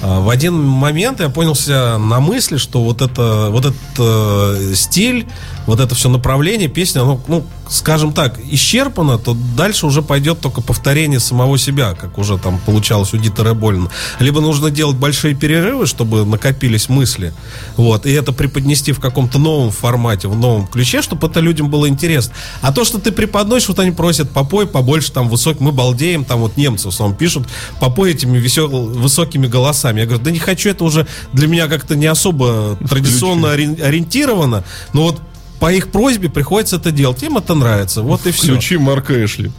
А, 0.03 0.21
В 0.21 0.29
один 0.29 0.61
момент 0.61 1.21
я 1.21 1.29
понял 1.29 1.55
себя 1.55 1.99
на 1.99 2.21
мысли, 2.21 2.57
что 2.57 2.83
вот 2.83 3.01
это, 3.03 3.49
вот 3.51 3.67
этот 3.67 3.77
э, 3.99 4.73
стиль, 4.75 5.27
вот 5.66 5.81
это 5.81 5.94
все 5.94 6.09
направление 6.09 6.68
песни, 6.68 6.98
оно, 6.98 7.20
ну, 7.29 7.44
скажем 7.68 8.12
так, 8.12 8.38
исчерпано, 8.51 9.18
то 9.18 9.37
дальше 9.57 9.87
уже 9.87 10.03
пойдет 10.03 10.40
только 10.40 10.61
повторение 10.61 11.20
самого 11.20 11.59
себя, 11.59 11.94
как 11.94 12.18
уже 12.18 12.38
там 12.38 12.59
получалось 12.59 13.14
у 13.14 13.16
Дитера 13.16 13.55
Больна. 13.55 13.88
Либо 14.18 14.40
нужно 14.40 14.70
делать 14.70 14.96
большие 14.96 15.35
перерывы, 15.35 15.87
чтобы 15.87 16.25
накопились 16.25 16.88
мысли, 16.88 17.33
вот, 17.77 18.07
и 18.07 18.12
это 18.12 18.33
преподнести 18.33 18.92
в 18.92 19.01
каком-то 19.01 19.38
новом 19.38 19.70
формате, 19.70 20.29
в 20.29 20.37
новом 20.37 20.66
ключе, 20.66 21.03
чтобы 21.03 21.29
это 21.29 21.40
людям 21.40 21.70
было 21.70 21.88
интересно. 21.88 22.35
А 22.61 22.72
то, 22.72 22.85
что 22.85 22.98
ты 22.98 23.12
преподносишь, 23.12 23.68
вот 23.68 23.79
они 23.79 23.90
просят, 23.90 24.31
попой 24.31 24.66
побольше 24.66 25.12
там 25.12 25.29
высоких, 25.29 25.61
мы 25.61 25.72
балдеем, 25.72 26.25
там 26.25 26.40
вот 26.40 26.57
немцы 26.57 26.88
в 26.88 26.92
основном 26.92 27.16
пишут, 27.16 27.46
попой 27.81 28.12
этими 28.12 28.38
весел, 28.38 28.68
высокими 28.68 29.46
голосами. 29.46 30.01
Я 30.01 30.07
говорю, 30.07 30.22
да 30.22 30.31
не 30.31 30.38
хочу, 30.38 30.70
это 30.70 30.85
уже 30.85 31.07
для 31.33 31.46
меня 31.46 31.68
как-то 31.68 31.96
не 31.96 32.07
особо 32.07 32.77
традиционно 32.88 33.46
ори- 33.46 33.81
ориентировано, 33.81 34.64
но 34.92 35.05
вот 35.05 35.20
по 35.62 35.72
их 35.72 35.92
просьбе 35.92 36.29
приходится 36.29 36.75
это 36.75 36.90
делать. 36.90 37.22
Им 37.22 37.38
это 37.38 37.55
нравится. 37.55 38.03
Вот 38.03 38.27
и 38.27 38.33
все. 38.33 38.48
Включи 38.48 38.79
Марка 38.79 39.25
Эшли. 39.25 39.53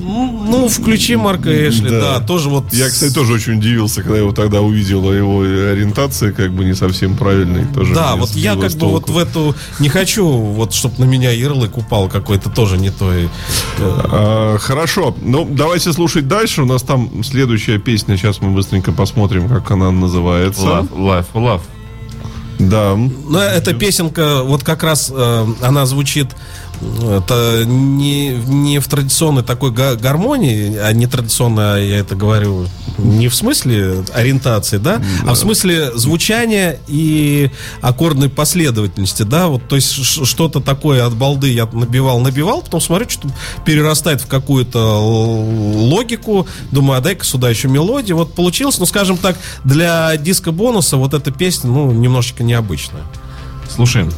Ну, 0.00 0.66
включи 0.66 1.14
Марка 1.14 1.68
Эшли, 1.68 1.88
Да. 1.88 2.18
да. 2.18 2.26
тоже 2.26 2.48
вот. 2.48 2.72
Я, 2.72 2.88
кстати, 2.88 3.14
тоже 3.14 3.34
очень 3.34 3.58
удивился, 3.58 4.02
когда 4.02 4.18
его 4.18 4.32
тогда 4.32 4.60
увидел, 4.60 5.08
а 5.08 5.14
его 5.14 5.42
ориентация 5.42 6.32
как 6.32 6.52
бы 6.52 6.64
не 6.64 6.74
совсем 6.74 7.16
правильной. 7.16 7.64
Тоже 7.72 7.94
Да, 7.94 8.16
вот 8.16 8.30
я 8.32 8.56
как 8.56 8.72
бы 8.72 8.88
вот 8.88 9.08
в 9.08 9.16
эту 9.16 9.54
не 9.78 9.88
хочу, 9.88 10.26
вот 10.26 10.74
чтобы 10.74 10.96
на 10.98 11.04
меня 11.04 11.30
ярлык 11.30 11.78
упал 11.78 12.08
какой-то 12.08 12.50
тоже 12.50 12.76
не 12.76 12.90
той. 12.90 13.26
э, 13.26 13.28
А, 13.78 14.58
хорошо, 14.58 15.14
ну 15.22 15.46
давайте 15.48 15.92
слушать 15.92 16.26
дальше. 16.26 16.62
У 16.62 16.66
нас 16.66 16.82
там 16.82 17.22
следующая 17.22 17.78
песня. 17.78 18.16
Сейчас 18.16 18.40
мы 18.40 18.50
быстренько 18.50 18.90
посмотрим, 18.90 19.48
как 19.48 19.70
она 19.70 19.92
называется. 19.92 20.62
Love, 20.62 20.90
love, 20.96 21.26
love. 21.34 21.60
Да. 22.60 22.94
Ну, 22.94 23.38
эта 23.38 23.72
песенка, 23.72 24.42
вот 24.42 24.62
как 24.62 24.82
раз 24.82 25.10
э, 25.14 25.46
она 25.62 25.86
звучит 25.86 26.28
это 26.80 27.64
не, 27.66 28.30
не 28.30 28.78
в 28.78 28.88
традиционной 28.88 29.42
такой 29.42 29.70
га- 29.70 29.96
гармонии, 29.96 30.76
а 30.76 30.92
не 30.92 31.06
традиционно, 31.06 31.78
я 31.78 31.98
это 31.98 32.14
говорю, 32.14 32.66
не 32.98 33.28
в 33.28 33.34
смысле 33.34 34.04
ориентации, 34.14 34.78
да, 34.78 35.00
а 35.26 35.34
в 35.34 35.36
смысле 35.36 35.96
звучания 35.96 36.78
и 36.88 37.50
аккордной 37.82 38.28
последовательности, 38.28 39.22
да, 39.22 39.48
вот, 39.48 39.68
то 39.68 39.76
есть 39.76 39.92
что-то 40.26 40.60
такое 40.60 41.06
от 41.06 41.14
балды 41.14 41.52
я 41.52 41.66
набивал, 41.66 42.20
набивал, 42.20 42.62
потом 42.62 42.80
смотрю, 42.80 43.08
что 43.08 43.28
перерастает 43.64 44.20
в 44.20 44.26
какую-то 44.26 44.98
логику, 45.00 46.46
думаю, 46.70 46.98
а 46.98 47.00
дай-ка 47.00 47.24
сюда 47.24 47.50
еще 47.50 47.68
мелодию, 47.68 48.16
вот 48.16 48.34
получилось, 48.34 48.78
ну, 48.78 48.86
скажем 48.86 49.16
так, 49.16 49.36
для 49.64 50.16
диска-бонуса 50.16 50.96
вот 50.96 51.14
эта 51.14 51.30
песня, 51.30 51.70
ну, 51.70 51.92
немножечко 51.92 52.42
необычная. 52.42 53.02
Слушаем. 53.68 54.10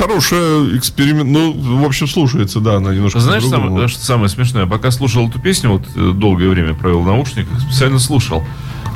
Хорошая 0.00 0.76
эксперимент. 0.78 1.30
Ну, 1.30 1.52
в 1.52 1.84
общем, 1.84 2.08
слушается, 2.08 2.60
да, 2.60 2.76
она 2.76 2.94
немножко 2.94 3.20
Знаешь, 3.20 3.44
самое, 3.44 3.88
что 3.88 4.02
самое 4.02 4.28
смешное? 4.30 4.66
Пока 4.66 4.90
слушал 4.90 5.28
эту 5.28 5.38
песню, 5.38 5.70
вот 5.70 5.82
э, 5.94 6.12
долгое 6.14 6.48
время 6.48 6.74
провел 6.74 7.02
в 7.02 7.06
наушниках, 7.06 7.60
специально 7.60 7.98
слушал. 7.98 8.42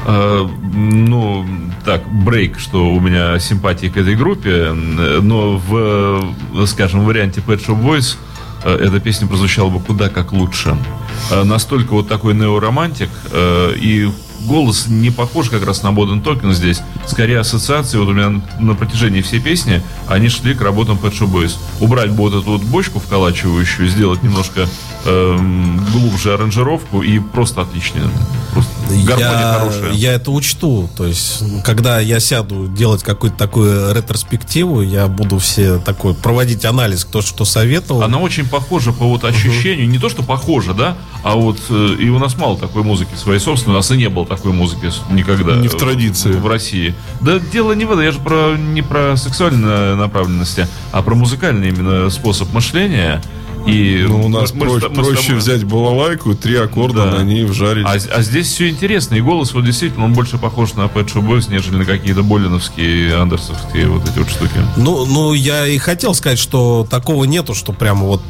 Э, 0.07 0.47
ну, 0.73 1.47
так, 1.85 2.03
брейк, 2.11 2.59
что 2.59 2.91
у 2.91 3.01
меня 3.01 3.39
симпатии 3.39 3.89
к 3.89 3.97
этой 3.97 4.17
группе, 4.17 4.51
э, 4.51 5.21
но 5.23 5.57
в, 5.57 6.25
э, 6.55 6.67
скажем, 6.67 7.05
варианте 7.05 7.43
Pet 7.47 7.65
Shop 7.67 7.83
Boys 7.83 8.17
эта 8.65 8.99
песня 8.99 9.29
прозвучала 9.29 9.69
бы 9.69 9.79
куда 9.79 10.09
как 10.09 10.33
лучше. 10.33 10.75
Настолько 11.31 11.93
вот 11.93 12.09
такой 12.09 12.33
неоромантик, 12.33 13.11
и 13.35 14.09
голос 14.45 14.87
не 14.89 15.11
похож 15.11 15.49
как 15.51 15.65
раз 15.67 15.83
на 15.83 15.89
Modern 15.89 16.23
Token 16.23 16.53
здесь. 16.53 16.81
Скорее 17.07 17.41
ассоциации, 17.41 17.99
вот 17.99 18.09
у 18.09 18.13
меня 18.13 18.43
на 18.59 18.75
протяжении 18.75 19.23
всей 19.23 19.41
песни, 19.41 19.83
они 20.07 20.29
шли 20.29 20.55
к 20.55 20.61
работам 20.61 20.99
Pet 21.03 21.13
Shop 21.13 21.31
Boys. 21.31 21.57
Убрать 21.81 22.11
бы 22.11 22.19
вот 22.19 22.35
эту 22.35 22.53
вот 22.53 22.63
бочку 22.63 23.01
вколачивающую, 23.01 23.89
сделать 23.89 24.23
немножко 24.23 24.69
эм, 25.05 25.85
глубже 25.93 26.35
аранжировку, 26.35 27.03
и 27.03 27.19
просто 27.19 27.63
отлично. 27.63 28.11
Просто 28.53 28.71
гармония 28.89 29.41
я, 29.41 29.59
хорошая. 29.59 29.93
я 29.93 30.13
это 30.13 30.31
учту. 30.31 30.89
То 30.97 31.07
есть, 31.07 31.43
когда 31.65 32.01
я 32.01 32.21
сяду 32.21 32.67
делать 32.67 33.03
какую-то 33.03 33.37
такую 33.37 33.95
ретроспективу, 33.95 34.83
я 34.83 35.07
буду 35.07 35.39
все 35.39 35.79
такой 35.79 36.15
проводить 36.15 36.65
анализ, 36.65 37.05
кто 37.05 37.23
что 37.23 37.45
советовал. 37.45 38.03
Она 38.03 38.19
очень 38.19 38.49
похожа 38.49 38.93
по 38.93 39.05
вот 39.07 39.25
ощущению, 39.25 39.89
не 39.89 39.99
то 39.99 40.09
что 40.09 40.23
похожа, 40.23 40.75
да, 40.75 40.97
а 41.23 41.37
вот 41.37 41.59
э, 41.71 41.97
и 41.99 42.09
у 42.09 42.19
нас 42.19 42.37
мало 42.37 42.59
такой 42.59 42.83
музыки 42.83 43.15
своей 43.17 43.41
собственной, 43.41 43.75
у 43.75 43.77
нас 43.77 43.91
и 43.91 43.97
не 43.97 44.09
было 44.09 44.27
такой 44.27 44.53
музыки 44.53 44.91
никогда. 45.11 45.57
Не 45.57 45.69
в 45.69 45.77
традиции. 45.77 46.33
В, 46.33 46.47
России. 46.47 46.95
Да 47.21 47.39
дело 47.39 47.73
не 47.73 47.85
в 47.85 47.91
этом, 47.93 48.05
я 48.05 48.13
же 48.13 48.19
про, 48.19 48.57
не 48.57 48.83
про 48.83 49.17
сексуальные 49.17 49.95
направленности, 49.97 50.69
а 50.93 51.03
про 51.03 51.15
музыкальный 51.15 51.69
именно 51.69 52.11
способ 52.11 52.53
мышления. 52.53 53.23
И 53.67 54.05
Ну, 54.07 54.25
у 54.27 54.29
нас 54.29 54.53
мы- 54.53 54.67
мы 54.67 54.77
с- 54.79 54.81
про- 54.81 54.89
мы 54.91 54.95
проще 54.95 55.23
тобой- 55.29 55.39
взять 55.39 55.65
балалайку, 55.65 56.35
три 56.35 56.57
аккорда 56.57 57.07
Да. 57.11 57.19
на 57.19 57.23
ней 57.25 57.45
вжарить. 57.45 57.87
А, 57.87 57.93
а 58.17 58.23
здесь 58.23 58.49
все 58.49 58.69
интересно. 58.69 59.15
И 59.15 59.21
голос 59.21 59.55
вот 59.55 59.65
действительно, 59.65 60.05
он 60.05 60.13
больше 60.13 60.37
похож 60.39 60.75
на 60.75 60.83
Pet 60.83 61.07
Shop 61.13 61.27
Boys, 61.27 61.51
нежели 61.51 61.77
на 61.77 61.85
какие-то 61.85 62.23
болиновские, 62.23 63.17
андерсовские 63.17 63.89
вот 63.89 64.09
эти 64.09 64.19
вот 64.19 64.29
штуки. 64.29 64.53
Ну, 64.77 65.07
ну, 65.07 65.33
я 65.33 65.67
и 65.67 65.79
хотел 65.79 66.15
сказать, 66.15 66.39
что 66.39 66.87
такого 66.89 67.25
нету, 67.25 67.55
что 67.55 67.73
прямо 67.73 68.05
вот 68.07 68.23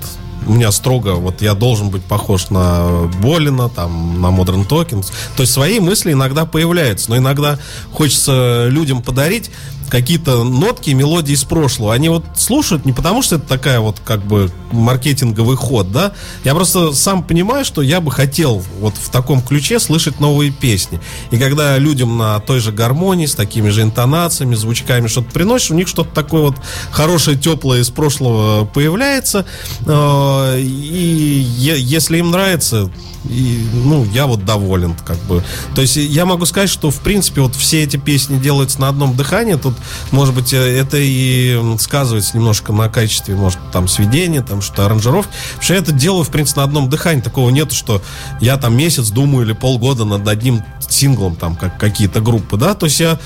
у 0.47 0.53
меня 0.53 0.70
строго, 0.72 1.14
вот 1.14 1.41
я 1.41 1.55
должен 1.55 1.89
быть 1.89 2.03
похож 2.05 2.51
на 2.51 3.09
Болина, 3.22 3.70
там, 3.70 4.20
на 4.20 4.26
Modern 4.26 4.68
Talking. 4.68 5.03
То 5.37 5.41
есть 5.43 5.53
свои 5.55 5.80
мысли 5.80 6.12
иногда 6.12 6.45
появляются, 6.45 7.09
но 7.11 7.16
иногда 7.16 7.59
хочется 7.93 8.66
людям 8.68 9.01
подарить 9.03 9.51
какие-то 9.89 10.45
нотки, 10.45 10.91
мелодии 10.91 11.32
из 11.32 11.45
прошлого. 11.45 11.95
Они 11.95 12.09
вот 12.09 12.24
слушают 12.37 12.85
не 12.85 12.93
потому, 12.93 13.22
что 13.22 13.37
это 13.37 13.47
такая 13.47 13.80
вот 13.80 14.01
как 14.05 14.24
бы 14.24 14.51
маркетинговый 14.72 15.57
ход, 15.57 15.93
да. 15.93 16.12
Я 16.45 16.55
просто 16.55 16.93
сам 16.93 17.22
понимаю, 17.22 17.64
что 17.64 17.82
я 17.82 18.01
бы 18.01 18.11
хотел 18.11 18.62
вот 18.80 18.95
в 18.97 19.11
таком 19.11 19.43
ключе 19.43 19.78
слышать 19.78 20.20
новые 20.20 20.51
песни. 20.51 21.01
И 21.30 21.39
когда 21.39 21.78
людям 21.78 22.18
на 22.18 22.41
той 22.41 22.61
же 22.61 22.72
гармонии, 22.72 23.26
с 23.26 23.35
такими 23.35 23.70
же 23.70 23.82
интонациями, 23.82 24.55
звучками 24.55 25.07
что-то 25.07 25.30
приносишь, 25.30 25.70
у 25.70 25.74
них 25.74 25.89
что-то 25.89 26.14
такое 26.14 26.43
вот 26.43 26.57
хорошее, 26.91 27.37
теплое 27.37 27.80
из 27.80 27.91
прошлого 27.91 28.64
появляется. 28.64 29.47
Э, 29.87 30.61
И 30.61 31.45
если 31.45 32.18
им 32.18 32.30
нравится, 32.30 32.91
и, 33.28 33.66
ну, 33.72 34.05
я 34.12 34.26
вот 34.26 34.45
доволен, 34.45 34.95
как 35.05 35.16
бы. 35.24 35.43
То 35.74 35.80
есть 35.80 35.97
я 35.97 36.26
могу 36.26 36.45
сказать, 36.47 36.68
что, 36.68 36.91
в 36.91 37.01
принципе, 37.01 37.41
вот 37.41 37.55
все 37.55 37.82
эти 37.82 37.97
песни 37.97 38.39
делаются 38.39 38.80
на 38.80 38.89
одном 38.89 39.16
дыхании. 39.16 39.55
Тут, 39.55 39.74
может 40.11 40.35
быть, 40.35 40.53
э, 40.53 40.59
это 40.59 40.97
и 40.99 41.59
сказывается 41.79 42.37
немножко 42.37 42.72
на 42.72 42.89
качестве, 42.89 43.35
может, 43.35 43.59
там, 43.72 43.89
сведения, 43.89 44.43
там, 44.43 44.62
что 44.62 44.87
аранжировки. 44.87 45.33
Потому 45.55 45.75
я 45.75 45.77
это 45.77 45.93
делаю, 45.93 46.25
в 46.25 46.31
принципе, 46.31 46.61
на 46.61 46.64
одном 46.64 46.91
дыхании. 46.91 47.20
Такого 47.20 47.51
нет, 47.51 47.72
что 47.72 48.03
я 48.41 48.57
там 48.57 48.77
месяц 48.77 49.11
думаю 49.11 49.47
или 49.47 49.53
полгода 49.53 50.05
над 50.05 50.27
одним 50.27 50.62
синглом, 50.81 51.37
там, 51.37 51.57
как 51.57 51.79
какие-то 51.79 52.20
группы, 52.20 52.57
да. 52.57 52.75
То 52.75 52.87
есть 52.87 53.01
я 53.01 53.18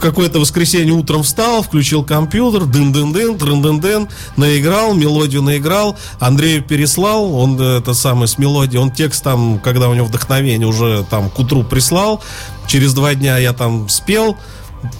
какое-то 0.00 0.38
воскресенье 0.38 0.92
утром 0.92 1.22
встал, 1.22 1.62
включил 1.62 2.04
компьютер, 2.04 2.64
дын-дын-дын, 2.64 3.38
трын-дын-дын, 3.38 4.08
наиграл, 4.36 4.94
мелодию 4.94 5.42
наиграл, 5.42 5.96
Андрею 6.20 6.62
переслал, 6.62 7.34
он 7.34 7.60
э, 7.60 7.78
это 7.78 7.94
самое 7.94 8.26
с 8.26 8.38
мелодией, 8.38 8.80
он 8.80 8.90
текст 8.90 9.22
там, 9.24 9.58
когда 9.58 9.88
у 9.88 9.94
него 9.94 10.06
вдохновение, 10.06 10.66
уже 10.66 11.06
там 11.08 11.30
к 11.30 11.38
утру 11.38 11.64
прислал, 11.64 12.22
через 12.66 12.94
два 12.94 13.14
дня 13.14 13.38
я 13.38 13.52
там 13.52 13.88
спел, 13.88 14.36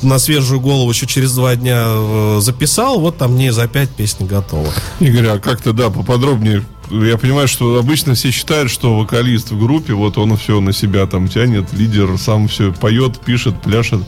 на 0.02 0.18
свежую 0.18 0.60
голову 0.60 0.90
еще 0.90 1.06
через 1.06 1.34
два 1.34 1.56
дня 1.56 1.84
э, 1.86 2.38
записал, 2.40 3.00
вот 3.00 3.18
там 3.18 3.34
мне 3.34 3.52
за 3.52 3.66
пять 3.68 3.90
песни 3.90 4.26
готово. 4.26 4.68
Игорь, 5.00 5.26
а 5.26 5.38
как-то, 5.38 5.72
да, 5.72 5.90
поподробнее. 5.90 6.64
Я 6.90 7.16
понимаю, 7.16 7.48
что 7.48 7.78
обычно 7.78 8.14
все 8.14 8.30
считают, 8.30 8.70
что 8.70 8.98
вокалист 8.98 9.50
в 9.50 9.58
группе, 9.58 9.94
вот 9.94 10.18
он 10.18 10.36
все 10.36 10.60
на 10.60 10.72
себя 10.72 11.06
там 11.06 11.28
тянет, 11.28 11.72
лидер 11.72 12.18
сам 12.18 12.48
все 12.48 12.72
поет, 12.72 13.18
пишет, 13.20 13.60
пляшет. 13.62 14.02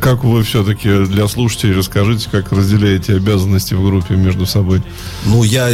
Как 0.00 0.24
вы 0.24 0.42
все-таки 0.42 1.04
для 1.06 1.28
слушателей 1.28 1.74
расскажите, 1.74 2.28
как 2.30 2.52
разделяете 2.52 3.16
обязанности 3.16 3.74
в 3.74 3.84
группе 3.84 4.16
между 4.16 4.46
собой? 4.46 4.82
Ну, 5.26 5.42
я 5.42 5.70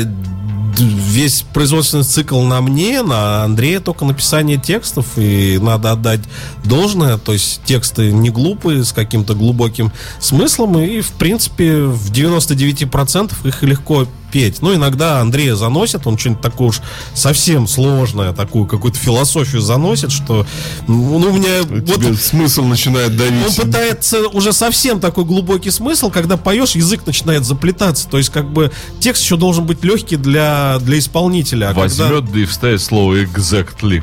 весь 0.85 1.43
производственный 1.53 2.05
цикл 2.05 2.41
на 2.43 2.61
мне, 2.61 3.03
на 3.03 3.45
Андрея 3.45 3.81
только 3.81 4.05
написание 4.05 4.59
текстов, 4.59 5.07
и 5.17 5.59
надо 5.61 5.93
отдать 5.93 6.21
должное, 6.65 7.19
то 7.19 7.33
есть 7.33 7.61
тексты 7.65 8.13
не 8.13 8.31
глупые, 8.31 8.85
с 8.85 8.93
каким-то 8.93 9.35
глубоким 9.35 9.93
смыслом, 10.21 10.79
и, 10.79 11.01
в 11.01 11.13
принципе, 11.13 11.83
в 11.83 12.11
99% 12.11 13.33
их 13.45 13.63
легко 13.63 14.07
петь. 14.33 14.63
Ну, 14.63 14.75
иногда 14.75 15.21
Андрея 15.21 15.55
заносит, 15.55 16.07
он 16.07 16.19
что-нибудь 16.19 16.43
такое 16.43 16.69
уж 16.69 16.81
совсем 17.15 17.67
сложное, 17.69 18.33
такую 18.33 18.67
какую-то 18.67 18.99
философию 18.99 19.61
заносит, 19.61 20.13
что, 20.13 20.47
ну, 20.89 21.17
у 21.17 21.33
меня... 21.33 21.63
вот- 21.63 21.85
Тебе 21.87 22.15
смысл 22.15 22.65
начинает 22.65 23.11
он 23.13 23.17
давить. 23.17 23.57
пытается 23.57 24.29
уже 24.29 24.53
совсем 24.53 25.01
такой 25.01 25.25
глубокий 25.25 25.71
смысл, 25.71 26.11
когда 26.11 26.37
поешь, 26.37 26.73
язык 26.75 27.07
начинает 27.07 27.45
заплетаться. 27.45 28.09
То 28.09 28.19
есть, 28.19 28.31
как 28.31 28.53
бы, 28.53 28.71
текст 29.01 29.23
еще 29.23 29.37
должен 29.37 29.65
быть 29.67 29.83
легкий 29.85 30.17
для, 30.17 30.79
для 30.81 30.99
исполнителя. 30.99 31.67
А 31.71 31.75
когда- 31.75 31.83
Возьмет, 32.09 32.33
да 32.33 32.39
и 32.41 32.45
вставит 32.45 32.83
слово 32.83 33.23
exactly. 33.23 34.03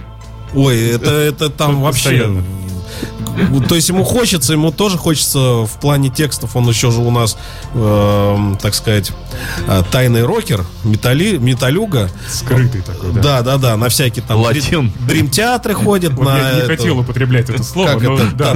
Ой, 0.55 0.79
это, 0.89 1.09
это 1.11 1.49
там 1.49 1.81
вообще... 1.81 2.09
Постоянно. 2.09 2.43
То 3.69 3.75
есть 3.75 3.89
ему 3.89 4.03
хочется, 4.03 4.53
ему 4.53 4.71
тоже 4.71 4.97
хочется 4.97 5.39
в 5.39 5.71
плане 5.81 6.09
текстов, 6.09 6.55
он 6.55 6.67
еще 6.69 6.91
же 6.91 6.99
у 7.01 7.11
нас, 7.11 7.37
эм, 7.73 8.57
так 8.61 8.73
сказать, 8.75 9.11
э, 9.67 9.83
тайный 9.91 10.23
рокер, 10.23 10.65
металли, 10.83 11.37
металюга. 11.37 12.09
Скрытый 12.29 12.81
такой, 12.81 13.11
да. 13.13 13.21
Да, 13.21 13.41
да, 13.41 13.57
да, 13.57 13.77
на 13.77 13.89
всякие 13.89 14.23
там 14.25 14.39
Латин. 14.41 14.91
дрим 15.07 15.29
театры 15.29 15.73
ходят. 15.73 16.13
Вот 16.13 16.25
на 16.25 16.37
я 16.37 16.51
не 16.53 16.59
это- 16.59 16.67
хотел 16.67 16.99
употреблять 16.99 17.49
это 17.49 17.63
слово, 17.63 17.87
Как 17.93 18.01
но 18.03 18.15
это? 18.15 18.31
да. 18.35 18.53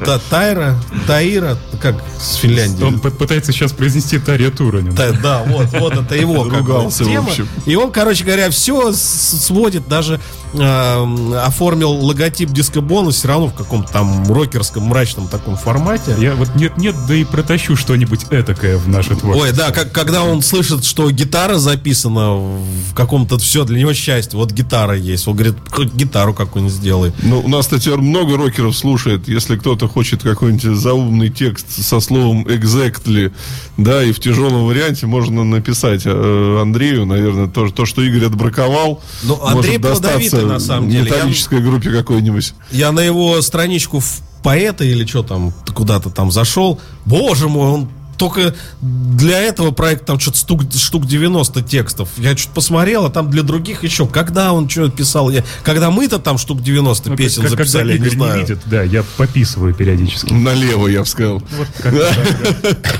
Та- 0.00 0.04
та- 0.04 0.20
Тайра, 0.30 0.76
Таира, 1.06 1.56
как 1.80 1.96
с 2.20 2.34
Финляндии. 2.36 2.82
Он 2.84 3.00
пытается 3.00 3.52
сейчас 3.52 3.72
произнести 3.72 4.18
Тария 4.18 4.50
Туранин. 4.50 4.94
Да, 4.94 5.12
да, 5.12 5.42
вот, 5.46 5.66
вот 5.78 5.94
это 5.94 6.14
его 6.14 6.44
как 6.44 6.62
бы, 6.64 6.72
Ругался, 6.74 7.04
в 7.04 7.06
тема. 7.06 7.28
общем. 7.28 7.48
И 7.66 7.74
он, 7.74 7.90
короче 7.90 8.24
говоря, 8.24 8.50
все 8.50 8.92
сводит, 8.92 9.88
даже 9.88 10.20
э, 10.52 11.34
оформил 11.44 11.90
логотип 11.90 12.50
диско-бонус 12.50 13.16
все 13.16 13.28
равно 13.28 13.48
в 13.48 13.54
каком-то 13.54 13.92
там 13.92 14.30
рокерском 14.32 14.84
мрачном 14.84 15.28
таком 15.28 15.56
формате. 15.56 16.14
Я 16.18 16.34
вот 16.34 16.54
нет-нет, 16.54 16.94
да 17.06 17.14
и 17.14 17.24
протащу 17.24 17.76
что-нибудь 17.76 18.26
этакое 18.30 18.78
в 18.78 18.88
наше 18.88 19.16
творчество. 19.16 19.46
Ой, 19.46 19.52
да, 19.52 19.70
как, 19.70 19.92
когда 19.92 20.22
он 20.22 20.42
слышит, 20.42 20.84
что 20.84 21.10
гитара 21.10 21.56
записана 21.58 22.34
в 22.34 22.94
каком-то 22.94 23.38
все 23.38 23.64
для 23.64 23.78
него 23.78 23.92
счастье. 23.92 24.38
Вот 24.38 24.52
гитара 24.52 24.96
есть. 24.96 25.26
Он 25.28 25.34
говорит, 25.34 25.56
хоть 25.70 25.92
гитару 25.92 26.34
какую-нибудь 26.34 26.74
сделай. 26.74 27.12
Ну, 27.22 27.40
у 27.40 27.48
нас, 27.48 27.66
кстати, 27.66 27.88
много 27.88 28.36
рокеров 28.36 28.76
слушает. 28.76 29.28
Если 29.28 29.56
кто-то 29.56 29.88
хочет 29.88 30.22
какой-нибудь 30.22 30.76
заумный 30.76 31.30
текст 31.30 31.84
со 31.84 32.00
словом 32.00 32.46
exactly, 32.46 33.32
да, 33.76 34.02
и 34.02 34.12
в 34.12 34.20
тяжелом 34.20 34.66
варианте 34.66 35.06
можно 35.06 35.44
написать 35.44 36.02
э, 36.04 36.58
Андрею, 36.60 37.06
наверное, 37.06 37.46
то, 37.48 37.68
то, 37.70 37.86
что 37.86 38.02
Игорь 38.02 38.26
отбраковал. 38.26 39.00
Ну, 39.22 39.36
может 39.36 39.56
Андрей 39.56 39.78
достаться 39.78 40.39
плодовитый, 40.42 40.52
на 40.52 40.60
самом 40.60 40.90
деле. 40.90 41.08
Я- 41.10 41.16
металлической 41.16 41.60
группе 41.60 41.90
какой-нибудь. 41.90 42.54
Я 42.70 42.92
на 42.92 43.00
его 43.00 43.40
страничку 43.42 44.00
в 44.00 44.20
поэта 44.42 44.84
или 44.84 45.04
что 45.06 45.22
там, 45.22 45.52
куда-то 45.74 46.10
там 46.10 46.30
зашел. 46.30 46.80
Боже 47.04 47.48
мой, 47.48 47.68
он 47.68 47.88
только 48.16 48.54
для 48.82 49.38
этого 49.40 49.70
проекта 49.70 50.06
там 50.08 50.20
что-то 50.20 50.36
штук, 50.36 50.62
штук 50.74 51.06
90 51.06 51.62
текстов. 51.62 52.10
Я 52.18 52.36
что-то 52.36 52.54
посмотрел, 52.56 53.06
а 53.06 53.10
там 53.10 53.30
для 53.30 53.42
других 53.42 53.82
еще. 53.82 54.06
Когда 54.06 54.52
он 54.52 54.68
что 54.68 54.90
писал? 54.90 55.30
Я, 55.30 55.42
когда 55.62 55.90
мы-то 55.90 56.18
там 56.18 56.36
штук 56.36 56.62
90 56.62 57.08
Ну, 57.10 57.16
песен 57.16 57.40
как- 57.42 57.52
когда 57.52 57.64
записали, 57.64 57.92
я 57.94 57.98
не 57.98 58.08
знаю. 58.10 58.40
видит, 58.40 58.58
да, 58.66 58.82
я 58.82 59.04
пописываю 59.16 59.72
периодически. 59.74 60.34
Налево, 60.34 60.88
я 60.88 61.00
бы 61.00 61.06
сказал. 61.06 61.42
Вот 61.56 61.68
так, 61.82 61.94
да. 61.94 62.76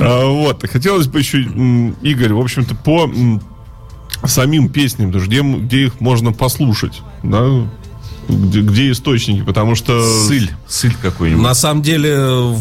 А, 0.00 0.26
Вот, 0.26 0.64
хотелось 0.68 1.06
бы 1.06 1.20
еще, 1.20 1.42
Игорь, 2.02 2.32
в 2.32 2.40
общем-то, 2.40 2.74
по 2.74 3.08
самим 4.28 4.68
песням, 4.68 5.12
то 5.12 5.18
есть 5.18 5.28
где, 5.28 5.42
где 5.42 5.86
их 5.86 6.00
можно 6.00 6.32
послушать, 6.32 7.02
да, 7.22 7.66
где, 8.28 8.60
где 8.60 8.90
источники, 8.90 9.42
потому 9.42 9.74
что... 9.74 10.02
Сыль. 10.26 10.50
Сыль 10.68 10.96
какой-нибудь. 11.00 11.42
На 11.42 11.54
самом 11.54 11.82
деле, 11.82 12.56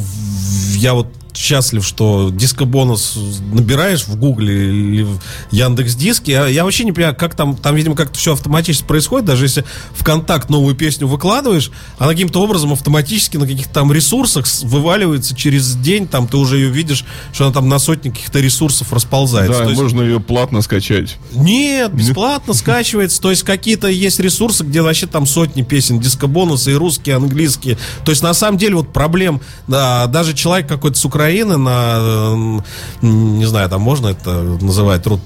я 0.76 0.94
вот 0.94 1.08
счастлив, 1.36 1.86
что 1.86 2.30
диско-бонус 2.32 3.18
набираешь 3.52 4.06
в 4.06 4.16
Гугле 4.16 4.70
или 4.70 5.04
в 5.04 5.20
Яндекс 5.52 5.96
Диске. 5.96 6.32
Я, 6.32 6.48
я 6.48 6.64
вообще 6.64 6.84
не 6.86 6.92
понимаю, 6.92 7.16
как 7.16 7.36
там, 7.36 7.56
там, 7.56 7.76
видимо, 7.76 7.96
как-то 7.96 8.18
все 8.18 8.34
автоматически 8.34 8.86
происходит. 8.86 9.26
Даже 9.26 9.46
если 9.46 9.66
в 9.94 10.04
контакт 10.04 10.50
новую 10.50 10.76
песню 10.76 11.08
выкладываешь, 11.08 11.72
она 11.98 12.12
каким-то 12.12 12.42
образом 12.42 12.72
автоматически 12.74 13.38
на 13.38 13.46
каких-то 13.48 13.74
там 13.74 13.92
ресурсах 13.92 14.46
вываливается 14.64 15.36
через 15.36 15.76
день, 15.76 16.08
там 16.08 16.28
ты 16.28 16.38
уже 16.38 16.58
ее 16.58 16.70
видишь, 16.70 17.06
что 17.34 17.46
она 17.46 17.54
там 17.54 17.68
на 17.68 17.80
сотни 17.80 18.10
каких-то 18.10 18.40
ресурсов 18.40 18.94
расползается. 18.94 19.60
Да, 19.60 19.64
То 19.66 19.70
есть- 19.72 19.82
можно 19.82 20.02
ее 20.02 20.20
платно 20.20 20.62
скачать. 20.62 21.18
нет, 21.34 21.94
бесплатно 21.94 22.54
скачивается. 22.54 23.22
То 23.22 23.30
есть 23.30 23.44
какие-то 23.44 23.88
есть 23.88 24.20
ресурсы, 24.20 24.64
где 24.64 24.82
вообще 24.82 25.08
там 25.08 25.26
сотни 25.26 25.62
песен, 25.64 26.00
дискобонусы 26.00 26.72
и 26.72 26.76
русские, 26.76 27.16
и 27.16 27.18
английские. 27.18 27.78
То 28.06 28.12
есть 28.12 28.24
на 28.24 28.34
самом 28.34 28.58
деле 28.58 28.76
вот 28.76 28.94
проблем, 28.94 29.42
да, 29.68 30.08
даже 30.08 30.34
человек 30.34 30.68
какой-то 30.68 30.98
с 30.98 31.04
Украины 31.06 31.25
на, 31.58 31.98
э, 32.00 32.62
не 33.02 33.46
знаю, 33.46 33.70
там 33.70 33.82
можно 33.82 34.08
это 34.08 34.42
называть 34.42 35.04
труд 35.04 35.22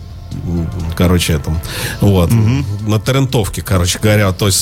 короче, 0.96 1.34
этом, 1.34 1.60
вот, 2.02 2.32
на 2.88 3.00
торрентовке, 3.00 3.62
короче 3.62 4.00
говоря, 4.00 4.32
то 4.32 4.48
есть 4.48 4.60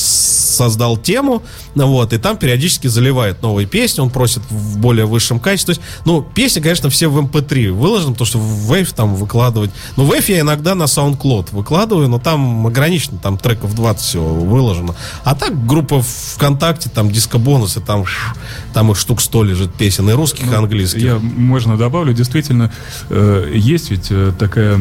создал 0.57 0.97
тему, 0.97 1.43
ну 1.75 1.87
вот, 1.87 2.13
и 2.13 2.17
там 2.17 2.37
периодически 2.37 2.87
заливает 2.87 3.41
новые 3.41 3.67
песни, 3.67 4.01
он 4.01 4.09
просит 4.09 4.41
в 4.49 4.77
более 4.77 5.05
высшем 5.05 5.39
качестве, 5.39 5.75
то 5.75 5.79
есть, 5.79 5.91
ну, 6.05 6.21
песни, 6.21 6.59
конечно, 6.59 6.89
все 6.89 7.07
в 7.07 7.17
MP3 7.19 7.71
выложены, 7.71 8.13
потому 8.13 8.25
что 8.25 8.39
в 8.39 8.71
Wave 8.71 8.93
там 8.95 9.15
выкладывать, 9.15 9.71
ну, 9.95 10.05
Wave 10.05 10.31
я 10.31 10.39
иногда 10.41 10.75
на 10.75 10.83
SoundCloud 10.83 11.49
выкладываю, 11.51 12.07
но 12.07 12.19
там 12.19 12.65
ограничено, 12.65 13.19
там 13.19 13.37
треков 13.37 13.75
20 13.75 14.03
всего 14.03 14.33
выложено, 14.33 14.95
а 15.23 15.35
так 15.35 15.65
группа 15.65 16.01
ВКонтакте, 16.01 16.89
там 16.89 17.11
диско-бонусы, 17.11 17.79
там, 17.79 18.05
там 18.73 18.91
их 18.91 18.97
штук 18.97 19.21
100 19.21 19.43
лежит 19.43 19.73
песен, 19.73 20.09
и 20.09 20.13
русских, 20.13 20.51
и 20.51 20.55
английских. 20.55 21.01
Я, 21.01 21.19
можно 21.19 21.77
добавлю, 21.77 22.13
действительно, 22.13 22.71
э, 23.09 23.51
есть 23.53 23.91
ведь 23.91 24.07
э, 24.09 24.33
такая, 24.37 24.79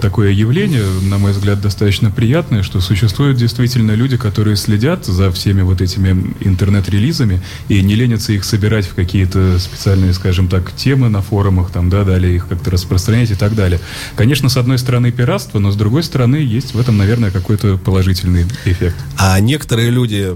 такое 0.00 0.30
явление, 0.34 0.84
на 1.02 1.18
мой 1.18 1.32
взгляд, 1.32 1.60
достаточно 1.60 2.10
приятное, 2.10 2.62
что 2.62 2.80
существуют 2.80 3.38
действительно 3.38 3.92
люди, 3.92 4.16
которые 4.16 4.56
следят 4.56 5.06
за 5.06 5.30
всеми 5.32 5.62
вот 5.62 5.80
этими 5.80 6.34
интернет-релизами 6.40 7.40
и 7.68 7.82
не 7.82 7.94
ленятся 7.94 8.32
их 8.32 8.44
собирать 8.44 8.86
в 8.86 8.94
какие-то 8.94 9.58
специальные, 9.58 10.12
скажем 10.12 10.48
так, 10.48 10.74
темы 10.74 11.08
на 11.08 11.22
форумах, 11.22 11.70
там, 11.70 11.90
да, 11.90 12.04
далее 12.04 12.36
их 12.36 12.48
как-то 12.48 12.70
распространять 12.70 13.30
и 13.30 13.34
так 13.34 13.54
далее. 13.54 13.80
Конечно, 14.16 14.48
с 14.48 14.56
одной 14.56 14.78
стороны 14.78 15.12
пиратство, 15.12 15.58
но 15.58 15.70
с 15.70 15.76
другой 15.76 16.02
стороны 16.02 16.36
есть 16.36 16.74
в 16.74 16.80
этом, 16.80 16.96
наверное, 16.96 17.30
какой-то 17.30 17.78
положительный 17.78 18.46
эффект. 18.64 18.96
А 19.16 19.38
некоторые 19.40 19.90
люди 19.90 20.34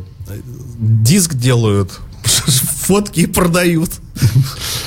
диск 0.79 1.35
делают, 1.35 1.99
фотки 2.89 3.21
и 3.21 3.27
продают 3.27 3.91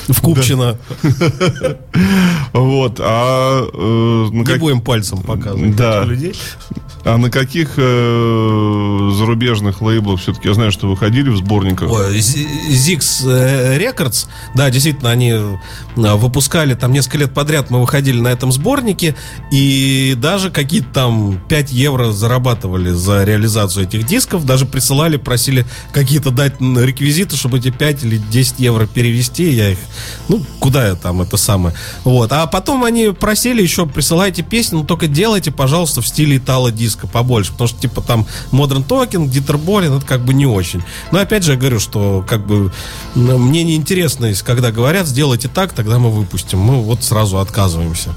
в 0.07 0.21
Купчино. 0.21 0.77
Вот, 2.53 2.99
а 2.99 3.61
э, 3.71 4.29
Не 4.33 4.57
будем 4.57 4.81
пальцем 4.81 5.21
показывать 5.21 5.75
Да. 5.75 5.99
этих 5.99 6.09
людей. 6.09 6.35
А 7.03 7.17
на 7.17 7.31
каких 7.31 7.73
э, 7.77 9.09
зарубежных 9.17 9.81
лейблах 9.81 10.19
все-таки? 10.19 10.47
Я 10.47 10.53
знаю, 10.53 10.71
что 10.71 10.87
выходили 10.87 11.29
в 11.29 11.37
сборниках. 11.37 11.89
Zix 12.69 13.27
э, 13.27 13.79
Records, 13.79 14.27
да, 14.55 14.69
действительно, 14.69 15.09
они 15.09 15.31
э, 15.31 15.55
выпускали 15.95 16.75
там 16.75 16.91
несколько 16.91 17.17
лет 17.17 17.33
подряд, 17.33 17.71
мы 17.71 17.81
выходили 17.81 18.19
на 18.19 18.27
этом 18.27 18.51
сборнике, 18.51 19.15
и 19.51 20.15
даже 20.17 20.51
какие-то 20.51 20.89
там 20.93 21.41
5 21.49 21.71
евро 21.71 22.11
зарабатывали 22.11 22.91
за 22.91 23.23
реализацию 23.23 23.85
этих 23.85 24.05
дисков, 24.05 24.45
даже 24.45 24.65
присылали, 24.65 25.17
просили 25.17 25.65
какие-то 25.91 26.29
дать 26.29 26.61
реквизиты, 26.61 27.35
чтобы 27.35 27.57
эти 27.57 27.71
5 27.71 28.03
или 28.03 28.17
10 28.17 28.59
евро 28.59 28.85
перевести, 28.85 29.49
я 29.49 29.71
их, 29.71 29.79
ну, 30.27 30.45
куда 30.59 30.87
я 30.87 30.95
там, 30.95 31.21
это 31.21 31.37
самое. 31.37 31.75
Вот, 32.03 32.31
а 32.31 32.45
потом 32.45 32.83
они 32.83 33.09
просили 33.09 33.63
еще, 33.63 33.87
присылайте 33.87 34.43
песни, 34.43 34.75
но 34.75 34.83
только 34.83 35.07
делайте, 35.07 35.51
пожалуйста, 35.51 36.01
в 36.01 36.07
стиле 36.07 36.37
итало-диска 36.37 36.90
побольше, 37.07 37.51
потому 37.51 37.67
что, 37.67 37.79
типа, 37.79 38.01
там 38.01 38.25
Modern 38.51 38.85
Talking, 38.85 39.29
Dieter 39.29 39.63
Bohlen, 39.63 39.97
это 39.97 40.05
как 40.05 40.23
бы 40.23 40.33
не 40.33 40.45
очень. 40.45 40.83
Но 41.11 41.19
опять 41.19 41.43
же 41.43 41.53
я 41.53 41.57
говорю, 41.57 41.79
что 41.79 42.23
как 42.27 42.45
бы 42.45 42.71
м, 43.15 43.41
мне 43.41 43.63
не 43.63 43.75
интересно, 43.75 44.25
если 44.25 44.43
когда 44.45 44.71
говорят, 44.71 45.07
сделайте 45.07 45.47
так, 45.47 45.73
тогда 45.73 45.99
мы 45.99 46.11
выпустим. 46.11 46.59
Мы 46.59 46.81
вот 46.81 47.03
сразу 47.03 47.39
отказываемся. 47.39 48.09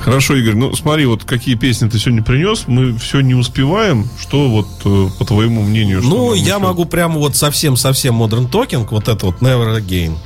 Хорошо, 0.00 0.36
Игорь, 0.36 0.54
ну 0.54 0.74
смотри, 0.74 1.06
вот 1.06 1.24
какие 1.24 1.54
песни 1.54 1.88
ты 1.88 1.98
сегодня 1.98 2.22
принес, 2.22 2.64
мы 2.66 2.96
все 2.98 3.20
не 3.20 3.34
успеваем. 3.34 4.08
Что 4.20 4.48
вот, 4.48 4.68
э, 4.84 5.08
по 5.18 5.24
твоему 5.24 5.62
мнению? 5.62 6.02
ну, 6.02 6.34
я 6.34 6.42
еще? 6.42 6.58
могу 6.58 6.84
прямо 6.84 7.18
вот 7.18 7.36
совсем-совсем 7.36 8.22
Modern 8.22 8.50
Talking, 8.50 8.86
вот 8.90 9.08
это 9.08 9.26
вот 9.26 9.40
Never 9.40 9.78
Again. 9.78 10.16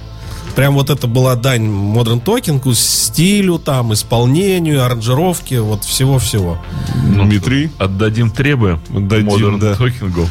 Прям 0.56 0.72
вот 0.74 0.88
это 0.88 1.06
была 1.06 1.36
дань 1.36 1.66
Modern 1.66 2.24
Talking, 2.24 2.74
стилю, 2.74 3.58
там, 3.58 3.92
исполнению, 3.92 4.82
аранжировке, 4.84 5.60
вот 5.60 5.84
всего-всего. 5.84 6.58
Дмитрий? 6.94 7.70
Отдадим 7.76 8.30
требы 8.30 8.80
Отдадим, 8.88 9.28
Modern 9.28 9.58
да. 9.60 9.74
Talking. 9.74 10.26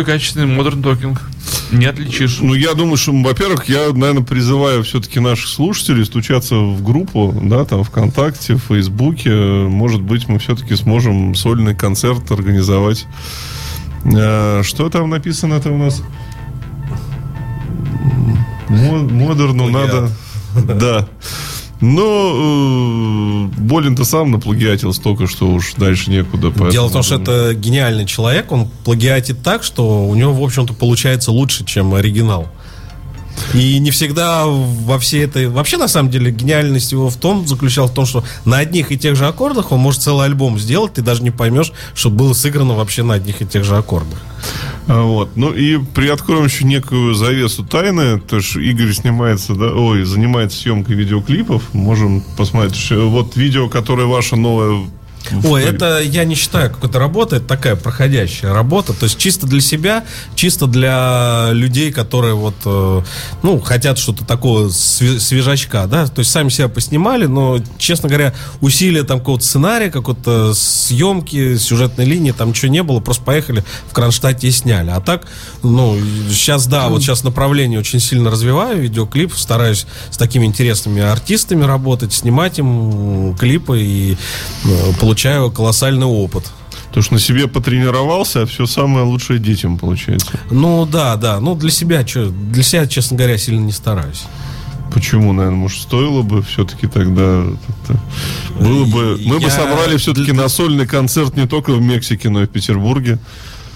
Такой 0.00 0.14
качественный 0.14 0.56
Modern 0.56 0.82
Talking. 0.82 1.18
Не 1.72 1.86
отличишь. 1.86 2.38
Ну, 2.40 2.54
я 2.54 2.74
думаю, 2.74 2.96
что, 2.96 3.12
во-первых, 3.12 3.68
я, 3.68 3.88
наверное, 3.92 4.22
призываю 4.22 4.82
все-таки 4.82 5.20
наших 5.20 5.48
слушателей 5.48 6.04
стучаться 6.04 6.56
в 6.56 6.82
группу, 6.82 7.34
да, 7.42 7.64
там, 7.64 7.84
ВКонтакте, 7.84 8.54
в 8.54 8.60
Фейсбуке. 8.68 9.30
Может 9.30 10.00
быть, 10.00 10.26
мы 10.28 10.38
все-таки 10.38 10.74
сможем 10.76 11.34
сольный 11.34 11.74
концерт 11.74 12.30
организовать. 12.30 13.06
Э, 14.04 14.62
Что 14.64 14.88
там 14.88 15.10
написано-то 15.10 15.70
у 15.70 15.76
нас? 15.78 16.02
Мо- 18.68 19.08
Модерну 19.08 19.68
надо... 19.68 20.10
Да. 20.54 21.08
Но 21.80 23.48
э, 23.54 23.60
Болин-то 23.60 24.04
сам 24.04 24.30
наплагиатил 24.30 24.92
столько, 24.92 25.26
что 25.26 25.48
уж 25.48 25.74
дальше 25.74 26.10
некуда. 26.10 26.50
Дело 26.50 26.58
поэтому, 26.58 26.88
в 26.88 26.92
том, 26.92 27.02
что 27.02 27.14
это 27.16 27.54
гениальный 27.54 28.04
человек, 28.04 28.52
он 28.52 28.68
плагиатит 28.84 29.42
так, 29.42 29.62
что 29.62 30.06
у 30.06 30.14
него, 30.14 30.32
в 30.34 30.44
общем-то, 30.44 30.74
получается 30.74 31.32
лучше, 31.32 31.64
чем 31.64 31.94
оригинал. 31.94 32.48
И 33.54 33.78
не 33.78 33.90
всегда 33.90 34.44
во 34.46 34.98
всей 34.98 35.24
этой... 35.24 35.48
Вообще, 35.48 35.76
на 35.76 35.88
самом 35.88 36.10
деле, 36.10 36.30
гениальность 36.30 36.92
его 36.92 37.08
в 37.08 37.16
том, 37.16 37.46
заключалась 37.46 37.90
в 37.90 37.94
том, 37.94 38.06
что 38.06 38.22
на 38.44 38.58
одних 38.58 38.92
и 38.92 38.98
тех 38.98 39.16
же 39.16 39.26
аккордах 39.26 39.72
он 39.72 39.80
может 39.80 40.02
целый 40.02 40.26
альбом 40.26 40.58
сделать, 40.58 40.94
ты 40.94 41.02
даже 41.02 41.22
не 41.22 41.30
поймешь, 41.30 41.72
что 41.94 42.10
было 42.10 42.32
сыграно 42.34 42.74
вообще 42.74 43.02
на 43.02 43.14
одних 43.14 43.40
и 43.40 43.46
тех 43.46 43.64
же 43.64 43.76
аккордах. 43.76 44.18
А, 44.90 45.04
Вот. 45.04 45.36
Ну 45.36 45.52
и 45.52 45.78
приоткроем 45.78 46.46
еще 46.46 46.64
некую 46.64 47.14
завесу 47.14 47.64
тайны. 47.64 48.18
То 48.18 48.36
есть 48.36 48.56
Игорь 48.56 48.92
снимается, 48.92 49.54
да, 49.54 49.72
ой, 49.72 50.02
занимается 50.02 50.58
съемкой 50.58 50.96
видеоклипов. 50.96 51.72
Можем 51.72 52.24
посмотреть. 52.36 52.90
Вот 52.90 53.36
видео, 53.36 53.68
которое 53.68 54.06
ваше 54.08 54.34
новое. 54.34 54.86
Ой, 55.44 55.62
это 55.62 56.00
я 56.00 56.24
не 56.24 56.34
считаю 56.34 56.70
какой-то 56.70 56.98
работой, 56.98 57.38
это 57.38 57.46
такая 57.46 57.76
проходящая 57.76 58.52
работа. 58.52 58.92
То 58.92 59.04
есть 59.04 59.18
чисто 59.18 59.46
для 59.46 59.60
себя, 59.60 60.04
чисто 60.34 60.66
для 60.66 61.50
людей, 61.52 61.92
которые 61.92 62.34
вот, 62.34 62.54
э, 62.64 63.02
ну, 63.42 63.60
хотят 63.60 63.98
что-то 63.98 64.24
такого 64.24 64.68
све- 64.68 65.18
свежачка, 65.18 65.86
да. 65.86 66.06
То 66.06 66.20
есть 66.20 66.30
сами 66.30 66.48
себя 66.48 66.68
поснимали, 66.68 67.26
но, 67.26 67.60
честно 67.78 68.08
говоря, 68.08 68.34
усилия 68.60 69.04
там 69.04 69.18
какого-то 69.18 69.44
сценария, 69.44 69.90
какой-то 69.90 70.54
съемки, 70.54 71.56
сюжетной 71.56 72.04
линии, 72.04 72.32
там 72.32 72.48
ничего 72.50 72.70
не 72.70 72.82
было, 72.82 73.00
просто 73.00 73.22
поехали 73.24 73.64
в 73.88 73.92
Кронштадте 73.92 74.48
и 74.48 74.50
сняли. 74.50 74.90
А 74.90 75.00
так, 75.00 75.26
ну, 75.62 75.98
сейчас, 76.30 76.66
да, 76.66 76.88
вот 76.88 77.02
сейчас 77.02 77.24
направление 77.24 77.78
очень 77.78 78.00
сильно 78.00 78.30
развиваю, 78.30 78.80
видеоклип, 78.80 79.34
стараюсь 79.34 79.86
с 80.10 80.16
такими 80.16 80.46
интересными 80.46 81.02
артистами 81.02 81.64
работать, 81.64 82.12
снимать 82.12 82.58
им 82.58 83.36
клипы 83.38 83.80
и 83.80 84.16
э, 84.64 84.92
получаю 85.10 85.50
колоссальный 85.50 86.06
опыт. 86.06 86.52
То, 86.92 87.02
что 87.02 87.14
на 87.14 87.20
себе 87.20 87.48
потренировался, 87.48 88.42
а 88.42 88.46
все 88.46 88.64
самое 88.66 89.04
лучшее 89.04 89.40
детям 89.40 89.76
получается. 89.76 90.38
Ну 90.52 90.86
да, 90.86 91.16
да. 91.16 91.40
Ну 91.40 91.56
для 91.56 91.70
себя, 91.72 92.04
чё, 92.04 92.30
для 92.30 92.62
себя, 92.62 92.86
честно 92.86 93.16
говоря, 93.16 93.36
сильно 93.36 93.58
не 93.58 93.72
стараюсь. 93.72 94.22
Почему, 94.94 95.32
наверное, 95.32 95.58
может, 95.58 95.82
стоило 95.82 96.22
бы 96.22 96.44
все-таки 96.44 96.86
тогда... 96.86 97.42
Было 98.60 98.84
бы... 98.84 99.20
Мы 99.24 99.38
бы 99.38 99.42
Я- 99.46 99.50
собрали 99.50 99.96
все-таки 99.96 100.30
на 100.30 100.48
сольный 100.48 100.86
концерт 100.86 101.36
не 101.36 101.48
только 101.48 101.72
в 101.72 101.80
Мексике, 101.82 102.28
но 102.28 102.42
и 102.44 102.46
в 102.46 102.50
Петербурге. 102.50 103.18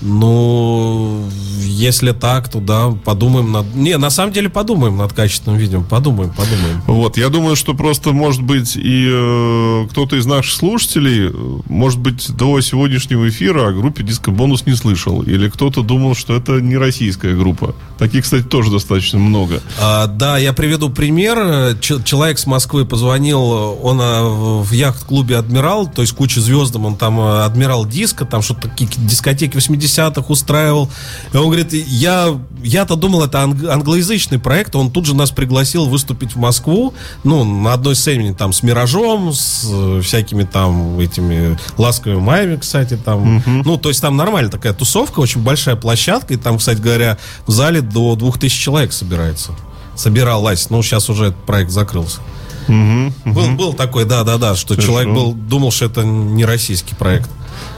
Ну, 0.00 1.28
если 1.60 2.12
так, 2.12 2.48
то 2.48 2.60
да, 2.60 2.90
подумаем 2.90 3.52
над... 3.52 3.74
Не, 3.74 3.96
на 3.98 4.10
самом 4.10 4.32
деле 4.32 4.48
подумаем 4.48 4.96
над 4.96 5.12
качественным 5.12 5.58
видео. 5.58 5.82
Подумаем, 5.82 6.30
подумаем. 6.30 6.82
Вот, 6.86 7.16
я 7.16 7.28
думаю, 7.28 7.56
что 7.56 7.74
просто, 7.74 8.12
может 8.12 8.42
быть, 8.42 8.76
и 8.76 9.08
э, 9.10 9.86
кто-то 9.90 10.16
из 10.16 10.26
наших 10.26 10.54
слушателей, 10.54 11.28
э, 11.28 11.60
может 11.68 11.98
быть, 11.98 12.30
до 12.34 12.60
сегодняшнего 12.60 13.28
эфира 13.28 13.68
о 13.68 13.72
группе 13.72 14.02
Диско 14.02 14.30
Бонус 14.30 14.66
не 14.66 14.74
слышал. 14.74 15.22
Или 15.22 15.48
кто-то 15.48 15.82
думал, 15.82 16.14
что 16.14 16.34
это 16.34 16.60
не 16.60 16.76
российская 16.76 17.34
группа. 17.34 17.74
Таких, 17.98 18.24
кстати, 18.24 18.42
тоже 18.42 18.70
достаточно 18.70 19.18
много. 19.18 19.60
А, 19.80 20.06
да, 20.06 20.38
я 20.38 20.52
приведу 20.52 20.90
пример. 20.90 21.76
Ч- 21.80 22.02
человек 22.04 22.38
с 22.38 22.46
Москвы 22.46 22.84
позвонил, 22.84 23.40
он 23.40 23.98
а, 24.00 24.62
в 24.62 24.70
яхт-клубе 24.72 25.38
«Адмирал», 25.38 25.86
то 25.86 26.02
есть 26.02 26.14
куча 26.14 26.40
звездам, 26.40 26.86
он 26.86 26.96
там 26.96 27.18
а, 27.18 27.44
«Адмирал 27.44 27.86
Диско», 27.86 28.24
там 28.24 28.42
что-то 28.42 28.68
такие 28.68 28.90
дискотеки 28.96 29.56
80-х 29.84 30.24
устраивал. 30.28 30.90
И 31.32 31.36
он 31.36 31.44
говорит, 31.46 31.72
я, 31.72 32.38
я-то 32.62 32.96
думал, 32.96 33.24
это 33.24 33.38
анг- 33.38 33.68
англоязычный 33.68 34.38
проект, 34.38 34.74
он 34.76 34.90
тут 34.90 35.06
же 35.06 35.14
нас 35.14 35.30
пригласил 35.30 35.86
выступить 35.86 36.34
в 36.34 36.38
Москву, 36.38 36.94
ну, 37.22 37.44
на 37.44 37.72
одной 37.72 37.94
сцене 37.94 38.34
там 38.34 38.52
с 38.52 38.62
«Миражом», 38.62 39.32
с 39.32 39.66
э, 39.70 40.00
всякими 40.02 40.44
там 40.44 40.98
этими 40.98 41.58
ласковыми 41.78 42.20
маями, 42.20 42.56
кстати, 42.56 42.96
там. 42.96 43.42
Ну, 43.46 43.76
то 43.76 43.88
есть 43.88 44.00
там 44.00 44.16
нормальная 44.16 44.50
такая 44.50 44.72
тусовка, 44.72 45.20
очень 45.20 45.42
большая 45.42 45.76
площадка, 45.76 46.34
и 46.34 46.36
там, 46.36 46.58
кстати 46.58 46.80
говоря, 46.80 47.18
в 47.46 47.50
зале 47.50 47.80
до 47.80 48.16
2000 48.16 48.60
человек 48.60 48.92
собирается 48.92 49.52
собиралась. 49.96 50.70
Ну, 50.70 50.82
сейчас 50.82 51.08
уже 51.08 51.26
этот 51.26 51.44
проект 51.44 51.70
закрылся. 51.70 52.20
Был, 52.66 53.50
был 53.56 53.74
такой, 53.74 54.04
да-да-да, 54.04 54.56
что 54.56 54.74
Хорошо. 54.74 54.88
человек 54.88 55.14
был, 55.14 55.32
думал, 55.32 55.70
что 55.70 55.86
это 55.86 56.02
не 56.02 56.44
российский 56.44 56.94
проект. 56.94 57.30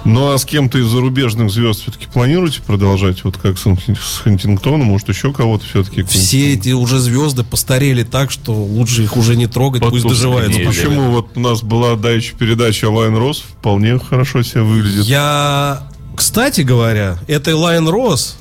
Ну, 0.06 0.32
а 0.32 0.38
с 0.38 0.44
кем-то 0.44 0.78
из 0.78 0.86
зарубежных 0.86 1.50
звезд 1.50 1.82
все-таки 1.82 2.06
планируете 2.06 2.62
продолжать? 2.62 3.24
Вот 3.24 3.36
как 3.36 3.58
с, 3.58 3.62
с 3.62 4.18
Хантингтоном, 4.18 4.86
может, 4.86 5.08
еще 5.08 5.32
кого-то 5.32 5.64
все-таки? 5.66 6.02
Все 6.04 6.54
эти 6.54 6.70
уже 6.70 6.98
звезды 7.00 7.42
постарели 7.42 8.04
так, 8.04 8.30
что 8.30 8.52
лучше 8.54 9.02
их 9.02 9.16
уже 9.16 9.36
не 9.36 9.46
трогать, 9.46 9.82
пусть 9.82 10.04
Потускнели. 10.04 10.14
доживаются. 10.14 10.60
Или- 10.60 10.66
Почему 10.66 11.10
вот 11.10 11.30
у 11.34 11.40
нас 11.40 11.62
была 11.62 11.96
давеча 11.96 12.34
передача 12.36 12.88
Lian 12.88 13.16
Ross, 13.16 13.40
вполне 13.40 13.98
хорошо 13.98 14.42
себя 14.42 14.62
выглядит. 14.62 15.04
Я, 15.06 15.82
кстати 16.16 16.60
говоря, 16.60 17.18
этой 17.26 17.54
Lian 17.54 17.88
Ross, 17.88 18.36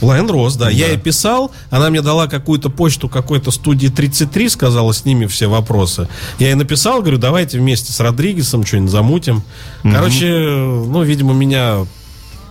Lian 0.00 0.28
Ross, 0.30 0.56
да, 0.56 0.68
я 0.70 0.88
ей 0.88 0.98
писал, 0.98 1.50
она 1.70 1.90
мне 1.90 2.02
дала 2.02 2.26
какую-то 2.26 2.70
почту 2.70 3.08
какой-то 3.08 3.50
студии 3.50 3.88
33, 3.88 4.48
сказала, 4.48 4.92
сними 4.92 5.26
все 5.26 5.48
вопросы. 5.48 6.08
Я 6.38 6.48
ей 6.48 6.54
написал, 6.54 7.00
говорю, 7.00 7.18
давайте 7.18 7.58
вместе 7.58 7.92
с 7.92 8.00
Родригесом 8.00 8.64
что-нибудь 8.64 8.90
замутим. 8.90 9.42
Короче, 9.82 10.26
ну, 10.26 11.02
видимо, 11.02 11.32
меня 11.32 11.86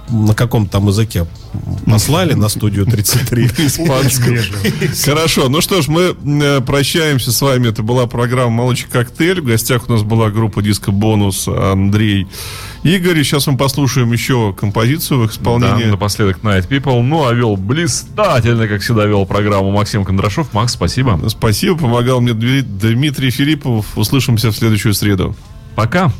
на 0.09 0.33
каком-то 0.35 0.71
там 0.73 0.87
языке 0.87 1.25
послали 1.85 2.33
на 2.33 2.49
студию 2.49 2.85
33. 2.85 3.45
Испанском. 3.65 4.37
Хорошо, 5.03 5.49
ну 5.49 5.61
что 5.61 5.81
ж, 5.81 5.87
мы 5.87 6.15
э, 6.41 6.61
прощаемся 6.61 7.31
с 7.31 7.41
вами. 7.41 7.69
Это 7.69 7.81
была 7.83 8.05
программа 8.07 8.51
«Молочный 8.51 8.89
коктейль». 8.91 9.41
В 9.41 9.45
гостях 9.45 9.87
у 9.89 9.91
нас 9.93 10.03
была 10.03 10.29
группа 10.29 10.61
«Диско 10.61 10.91
Бонус» 10.91 11.47
Андрей 11.47 12.27
Игорь. 12.83 13.19
И 13.19 13.23
Сейчас 13.23 13.47
мы 13.47 13.57
послушаем 13.57 14.11
еще 14.11 14.53
композицию 14.53 15.21
в 15.21 15.27
Да, 15.27 15.33
исполнении. 15.33 15.85
напоследок 15.85 16.39
Night 16.43 16.67
People. 16.67 17.01
Ну, 17.01 17.25
а 17.27 17.33
вел 17.33 17.55
блистательно, 17.57 18.67
как 18.67 18.81
всегда, 18.81 19.05
вел 19.05 19.25
программу 19.25 19.71
Максим 19.71 20.05
Кондрашов. 20.05 20.53
Макс, 20.53 20.73
спасибо. 20.73 21.19
Спасибо, 21.29 21.77
помогал 21.77 22.21
мне 22.21 22.33
Дми- 22.33 22.61
Дмитрий 22.61 23.31
Филиппов. 23.31 23.97
Услышимся 23.97 24.51
в 24.51 24.55
следующую 24.55 24.93
среду. 24.93 25.35
Пока. 25.75 26.11